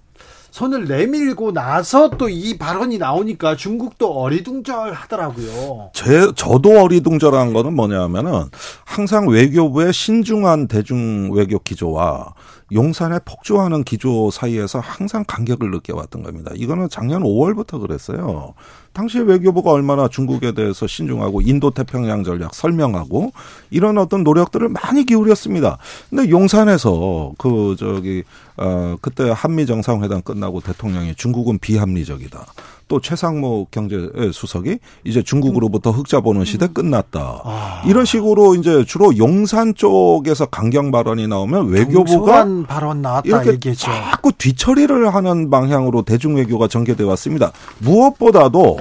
손을 0.52 0.86
내밀고 0.86 1.54
나서 1.54 2.10
또 2.10 2.30
이 2.30 2.58
발언이 2.58 2.98
나오니까 2.98 3.56
중국도 3.56 4.22
어리둥절하더라고요. 4.22 5.92
제 5.94 6.32
저도 6.36 6.82
어리둥절한 6.84 7.54
거는 7.54 7.74
뭐냐면은 7.74 8.46
항상 8.86 9.28
외교부의 9.28 9.92
신중한 9.94 10.68
대중 10.68 11.30
외교 11.34 11.60
기조와 11.60 12.34
용산에 12.74 13.20
폭주하는 13.26 13.84
기조 13.84 14.32
사이에서 14.32 14.80
항상 14.80 15.24
간격을 15.28 15.72
느껴왔던 15.72 16.24
겁니다. 16.24 16.52
이거는 16.56 16.90
작년 16.90 17.24
5월부터 17.24 17.82
그랬어요. 17.82 18.54
당시 18.94 19.20
외교부가 19.20 19.72
얼마나 19.72 20.08
중국에 20.08 20.54
대해서 20.54 20.88
신중하고 20.88 21.42
인도 21.42 21.72
태평양 21.72 22.24
전략 22.24 22.54
설명하고 22.54 23.32
이런 23.70 23.98
어떤 23.98 24.24
노력들을 24.24 24.70
많이 24.70 25.06
기울였습니다. 25.06 25.78
근데 26.10 26.30
용산에서 26.30 27.34
그 27.38 27.76
저기 27.78 28.24
어 28.58 28.96
그때 29.02 29.32
한미 29.34 29.66
정상회담 29.66 30.22
끝나고 30.22 30.62
대통령이 30.62 31.16
중국은 31.16 31.60
비합리적이다. 31.60 32.46
또 32.92 33.00
최상무 33.00 33.68
경제수석이 33.72 34.80
이제 35.06 35.24
중국으로부터 35.24 35.92
흑자 35.92 36.20
보는 36.20 36.44
시대 36.44 36.66
음. 36.66 36.74
끝났다. 36.74 37.42
아. 37.46 37.84
이런 37.86 38.04
식으로 38.04 38.56
이제 38.56 38.84
주로 38.84 39.18
용산 39.18 39.74
쪽에서 39.76 40.48
강경 40.48 40.92
발언이 40.92 41.26
나오면 41.30 41.70
외교부가 41.70 42.46
발언 42.68 43.02
나왔다 43.02 43.30
이렇게 43.30 43.52
얘기했죠. 43.52 43.86
자꾸 43.86 44.34
뒤처리를 44.34 45.16
하는 45.16 45.50
방향으로 45.50 46.02
대중 46.02 46.36
외교가 46.36 46.68
전개돼 46.68 47.06
왔습니다. 47.06 47.54
무엇보다도 47.78 48.80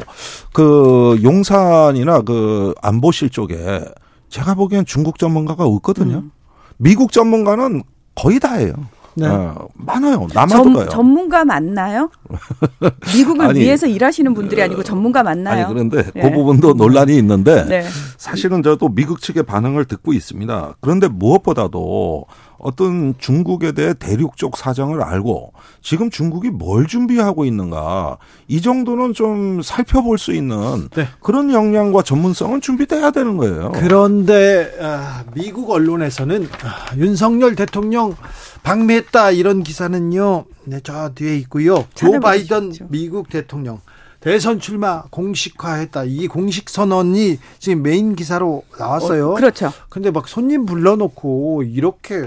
그 0.52 1.20
용산이나 1.22 2.22
그 2.22 2.74
안보실 2.82 3.30
쪽에 3.30 3.84
제가 4.28 4.54
보기엔 4.56 4.86
중국 4.86 5.20
전문가가 5.20 5.62
없거든요. 5.62 6.16
음. 6.16 6.32
미국 6.78 7.12
전문가는 7.12 7.84
거의 8.16 8.40
다예요. 8.40 8.72
네. 9.14 9.26
어, 9.26 9.68
많아요. 9.74 10.26
남아도 10.32 10.72
가요. 10.72 10.88
전문가 10.88 11.44
맞나요? 11.44 12.10
미국을 13.14 13.46
아니, 13.46 13.60
위해서 13.60 13.86
일하시는 13.86 14.32
분들이 14.34 14.62
아니고 14.62 14.82
전문가 14.82 15.22
맞나요? 15.22 15.64
아니 15.66 15.74
그런데 15.74 16.04
네. 16.12 16.22
그 16.22 16.30
부분도 16.30 16.74
논란이 16.74 17.16
있는데 17.18 17.64
네. 17.64 17.84
사실은 18.16 18.62
저도 18.62 18.88
미국 18.88 19.20
측의 19.20 19.42
반응을 19.44 19.86
듣고 19.86 20.12
있습니다. 20.12 20.76
그런데 20.80 21.08
무엇보다도 21.08 22.26
어떤 22.62 23.14
중국에 23.18 23.72
대해 23.72 23.94
대륙 23.94 24.36
적 24.36 24.56
사정을 24.56 25.02
알고 25.02 25.52
지금 25.82 26.10
중국이 26.10 26.50
뭘 26.50 26.86
준비하고 26.86 27.44
있는가 27.44 28.18
이 28.48 28.60
정도는 28.60 29.14
좀 29.14 29.62
살펴볼 29.62 30.18
수 30.18 30.32
있는 30.32 30.88
네. 30.90 31.08
그런 31.20 31.52
역량과 31.52 32.02
전문성은 32.02 32.60
준비돼야 32.60 33.10
되는 33.10 33.36
거예요. 33.36 33.72
그런데 33.74 34.72
아, 34.80 35.24
미국 35.34 35.70
언론에서는 35.70 36.48
아, 36.62 36.96
윤석열 36.96 37.54
대통령 37.54 38.14
방미했다 38.62 39.30
이런 39.30 39.62
기사는요. 39.62 40.44
네, 40.64 40.80
저 40.82 41.10
뒤에 41.14 41.36
있고요. 41.38 41.86
조 41.94 42.20
바이든 42.20 42.72
미국 42.88 43.28
대통령 43.28 43.80
대선 44.20 44.60
출마 44.60 45.04
공식화했다. 45.10 46.04
이 46.04 46.28
공식 46.28 46.68
선언이 46.68 47.38
지금 47.58 47.82
메인 47.82 48.14
기사로 48.14 48.64
나왔어요. 48.78 49.30
어, 49.30 49.34
그렇죠. 49.34 49.72
근데 49.88 50.10
막 50.10 50.28
손님 50.28 50.66
불러놓고 50.66 51.62
이렇게 51.62 52.26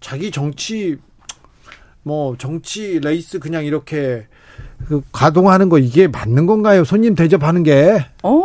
자기 0.00 0.30
정치 0.30 0.96
뭐 2.02 2.36
정치 2.38 2.98
레이스 3.00 3.38
그냥 3.38 3.64
이렇게 3.64 4.26
그 4.86 5.02
가동하는 5.12 5.68
거 5.68 5.78
이게 5.78 6.08
맞는 6.08 6.46
건가요? 6.46 6.84
손님 6.84 7.14
대접하는 7.14 7.62
게? 7.62 8.04
어 8.22 8.42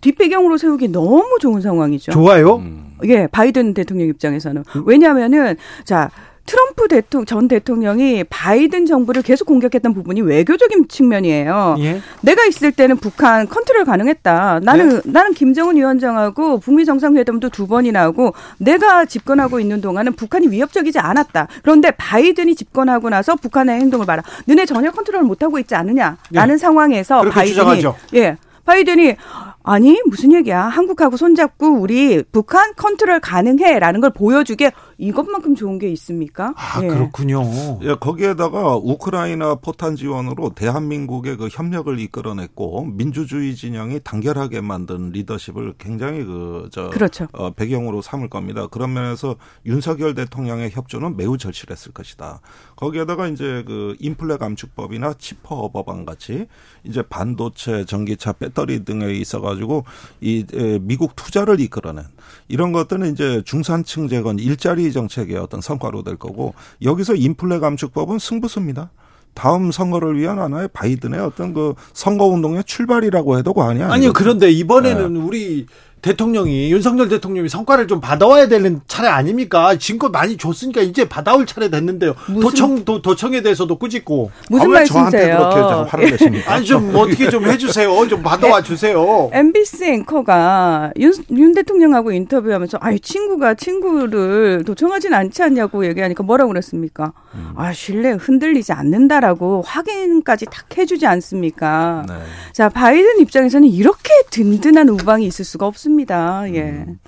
뒷배경으로 0.00 0.56
세우기 0.56 0.88
너무 0.88 1.36
좋은 1.40 1.60
상황이죠. 1.60 2.12
좋아요. 2.12 2.56
음. 2.56 2.96
예, 3.04 3.26
바이든 3.26 3.74
대통령 3.74 4.08
입장에서는 4.08 4.64
왜냐하면은 4.84 5.56
자 5.84 6.10
트럼프 6.46 6.88
대통령 6.88 7.26
전 7.26 7.48
대통령이 7.48 8.24
바이든 8.24 8.86
정부를 8.86 9.22
계속 9.22 9.44
공격했던 9.44 9.94
부분이 9.94 10.20
외교적인 10.22 10.88
측면이에요. 10.88 11.76
예? 11.78 12.00
내가 12.22 12.44
있을 12.44 12.72
때는 12.72 12.96
북한 12.96 13.48
컨트롤 13.48 13.84
가능했다. 13.84 14.60
나는 14.62 14.88
네? 14.88 15.00
나는 15.04 15.32
김정은 15.32 15.76
위원장하고 15.76 16.58
북미 16.58 16.84
정상회담도 16.84 17.50
두 17.50 17.66
번이나 17.66 18.00
하고 18.02 18.34
내가 18.58 19.04
집권하고 19.04 19.60
있는 19.60 19.80
동안은 19.80 20.14
북한이 20.14 20.48
위협적이지 20.48 20.98
않았다. 20.98 21.48
그런데 21.62 21.90
바이든이 21.92 22.54
집권하고 22.54 23.10
나서 23.10 23.36
북한의 23.36 23.80
행동을 23.80 24.06
봐라. 24.06 24.22
너네 24.46 24.66
전혀 24.66 24.90
컨트롤 24.90 25.22
못 25.22 25.42
하고 25.42 25.58
있지 25.58 25.74
않느냐라는 25.74 26.54
예. 26.54 26.56
상황에서 26.56 27.22
바이든이 27.22 27.48
주장하죠. 27.48 27.96
예. 28.14 28.36
바이든이 28.64 29.16
아니 29.62 30.00
무슨 30.06 30.32
얘기야 30.32 30.62
한국하고 30.62 31.16
손잡고 31.16 31.80
우리 31.80 32.22
북한 32.32 32.72
컨트롤 32.76 33.20
가능해라는 33.20 34.00
걸 34.00 34.10
보여주게 34.10 34.72
이것만큼 35.00 35.54
좋은 35.54 35.78
게 35.78 35.88
있습니까? 35.92 36.52
아 36.56 36.80
예. 36.82 36.88
그렇군요. 36.88 37.42
예, 37.82 37.94
거기에다가 37.94 38.76
우크라이나 38.76 39.54
포탄 39.54 39.96
지원으로 39.96 40.50
대한민국의 40.54 41.38
그 41.38 41.48
협력을 41.50 41.98
이끌어냈고 41.98 42.84
민주주의 42.84 43.56
진영이 43.56 44.00
단결하게 44.04 44.60
만든 44.60 45.10
리더십을 45.10 45.74
굉장히 45.78 46.24
그저 46.24 46.90
그렇죠. 46.90 47.26
어, 47.32 47.50
배경으로 47.50 48.02
삼을 48.02 48.28
겁니다. 48.28 48.66
그런 48.66 48.92
면에서 48.92 49.36
윤석열 49.64 50.14
대통령의 50.14 50.70
협조는 50.70 51.16
매우 51.16 51.38
절실했을 51.38 51.92
것이다. 51.92 52.40
거기에다가 52.76 53.28
이제 53.28 53.64
그 53.66 53.96
인플레 54.00 54.36
감축법이나 54.36 55.14
칩포 55.14 55.70
법안 55.72 56.04
같이 56.04 56.46
이제 56.84 57.02
반도체, 57.02 57.86
전기차, 57.86 58.32
배터리 58.34 58.84
등에 58.84 59.14
있어 59.14 59.40
가지고 59.40 59.84
이 60.20 60.44
미국 60.82 61.16
투자를 61.16 61.58
이끌어낸 61.60 62.04
이런 62.48 62.72
것들은 62.72 63.12
이제 63.12 63.42
중산층 63.44 64.08
재건 64.08 64.38
일자리 64.38 64.92
정책의 64.92 65.36
어떤 65.36 65.60
성과로 65.60 66.02
될 66.02 66.16
거고 66.16 66.54
여기서 66.82 67.14
인플레 67.14 67.58
감축법은 67.58 68.18
승부수입니다. 68.18 68.90
다음 69.34 69.70
선거를 69.70 70.18
위한 70.18 70.38
하나의 70.38 70.68
바이든의 70.72 71.20
어떤 71.20 71.54
그 71.54 71.74
선거 71.92 72.26
운동의 72.26 72.64
출발이라고 72.64 73.38
해도 73.38 73.54
과언이 73.54 73.80
아니에요. 73.80 73.92
아니요. 73.92 74.12
그런데 74.12 74.50
이번에는 74.50 75.14
네. 75.14 75.20
우리 75.20 75.66
대통령이 76.02 76.72
윤석열 76.72 77.08
대통령이 77.08 77.48
성과를 77.48 77.86
좀 77.86 78.00
받아와야 78.00 78.48
되는 78.48 78.80
차례 78.86 79.08
아닙니까? 79.08 79.76
지금껏 79.76 80.10
많이 80.10 80.36
줬으니까 80.36 80.80
이제 80.80 81.08
받아올 81.08 81.46
차례 81.46 81.68
됐는데요. 81.68 82.14
도청 82.40 82.84
도, 82.84 83.02
도청에 83.02 83.42
대해서도 83.42 83.76
꾸짖고 83.76 84.30
무슨 84.48 84.66
아, 84.66 84.68
말씀이세요? 84.68 85.36
그렇게 85.38 85.90
화를 85.90 86.10
내십니까? 86.12 86.52
아니 86.52 86.64
좀 86.64 86.94
어떻게 86.94 87.28
좀 87.28 87.44
해주세요. 87.44 88.08
좀 88.08 88.22
받아와 88.22 88.62
주세요. 88.62 89.30
MBC 89.32 89.84
앵커가 89.84 90.92
윤, 90.98 91.12
윤 91.32 91.52
대통령하고 91.52 92.12
인터뷰하면서 92.12 92.78
아이 92.80 92.98
친구가 92.98 93.54
친구를 93.54 94.64
도청하진 94.64 95.12
않지 95.12 95.42
않냐고 95.42 95.86
얘기하니까 95.86 96.22
뭐라고 96.22 96.48
그랬습니까? 96.48 97.12
음. 97.34 97.52
아 97.56 97.72
신뢰 97.72 98.12
흔들리지 98.12 98.72
않는다라고 98.72 99.62
확인까지 99.66 100.46
탁 100.46 100.78
해주지 100.78 101.06
않습니까? 101.06 102.04
네. 102.08 102.14
자 102.52 102.68
바이든 102.68 103.20
입장에서는 103.20 103.68
이렇게 103.68 104.10
든든한 104.30 104.88
우방이 104.88 105.26
있을 105.26 105.44
수가 105.44 105.66
없습니다. 105.66 105.89
없습니다. 105.90 106.44
예. 106.54 106.60
음. 106.60 106.98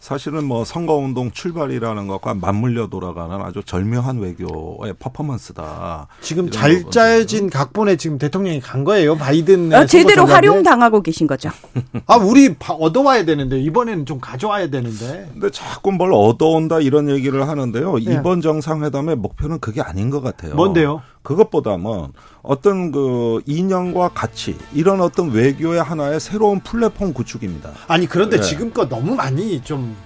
사실은 0.00 0.42
뭐 0.42 0.64
선거운동 0.64 1.30
출발이라는 1.30 2.08
것과 2.08 2.34
맞물려 2.34 2.88
돌아가는 2.88 3.40
아주 3.40 3.62
절묘한 3.64 4.18
외교의 4.18 4.94
퍼포먼스다. 4.98 6.08
지금 6.20 6.50
잘 6.50 6.90
짜여진 6.90 7.50
각본에 7.50 7.94
지금 7.96 8.18
대통령이 8.18 8.58
간 8.58 8.82
거예요. 8.82 9.16
바이든 9.16 9.72
어, 9.72 9.86
제대로 9.86 10.24
활용 10.26 10.64
당하고 10.64 11.02
계신 11.02 11.28
거죠. 11.28 11.50
아 12.08 12.16
우리 12.16 12.52
얻어와야 12.68 13.24
되는데 13.24 13.60
이번에는 13.60 14.04
좀 14.04 14.18
가져와야 14.18 14.70
되는데. 14.70 15.28
근데 15.32 15.50
자꾸 15.52 15.92
뭘 15.92 16.12
얻어온다 16.12 16.80
이런 16.80 17.08
얘기를 17.08 17.46
하는데요. 17.46 17.98
네. 18.00 18.14
이번 18.14 18.40
정상회담의 18.40 19.14
목표는 19.14 19.60
그게 19.60 19.82
아닌 19.82 20.10
것 20.10 20.20
같아요. 20.20 20.56
뭔데요? 20.56 21.02
그것보다는 21.22 22.08
어떤 22.42 22.92
그 22.92 23.40
인연과 23.46 24.10
가치 24.10 24.56
이런 24.72 25.00
어떤 25.00 25.30
외교의 25.30 25.82
하나의 25.82 26.20
새로운 26.20 26.60
플랫폼 26.60 27.12
구축입니다. 27.12 27.70
아니 27.88 28.06
그런데 28.06 28.36
네. 28.36 28.42
지금껏 28.42 28.88
너무 28.88 29.14
많이 29.14 29.62
좀 29.62 29.96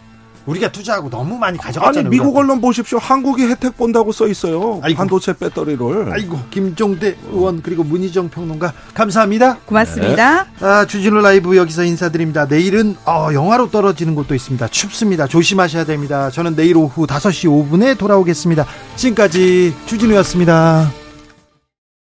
우리가 0.47 0.71
투자하고 0.71 1.11
너무 1.11 1.37
많이 1.39 1.59
가져갔잖아요. 1.59 2.07
아니 2.07 2.09
미국 2.09 2.37
언론 2.37 2.61
보십시오. 2.61 2.99
한국이 2.99 3.45
혜택 3.45 3.77
본다고 3.77 4.13
써 4.13 4.29
있어요. 4.29 4.81
아이고. 4.83 4.97
반도체 4.99 5.33
배터리를. 5.33 6.13
아이고 6.13 6.39
김종대 6.51 7.17
의원 7.31 7.63
그리고 7.63 7.83
문희정 7.85 8.31
평론가 8.31 8.73
감사합니다. 8.95 9.59
고맙습니다. 9.67 10.45
네. 10.45 10.65
아, 10.65 10.87
주진우 10.87 11.21
라이브 11.21 11.57
여기서 11.57 11.85
인사드립니다. 11.85 12.47
내일은 12.47 12.97
어, 13.05 13.29
영하로 13.33 13.71
떨어지는 13.71 14.15
곳도 14.15 14.35
있습니다. 14.35 14.69
춥습니다. 14.69 15.27
조심하셔야 15.27 15.85
됩니다. 15.85 16.31
저는 16.31 16.55
내일 16.55 16.77
오후 16.77 17.07
5시 17.07 17.49
5분에 17.49 17.99
돌아오겠습니다. 17.99 18.67
지금까지 18.97 19.75
주진우였습니다. 19.87 21.06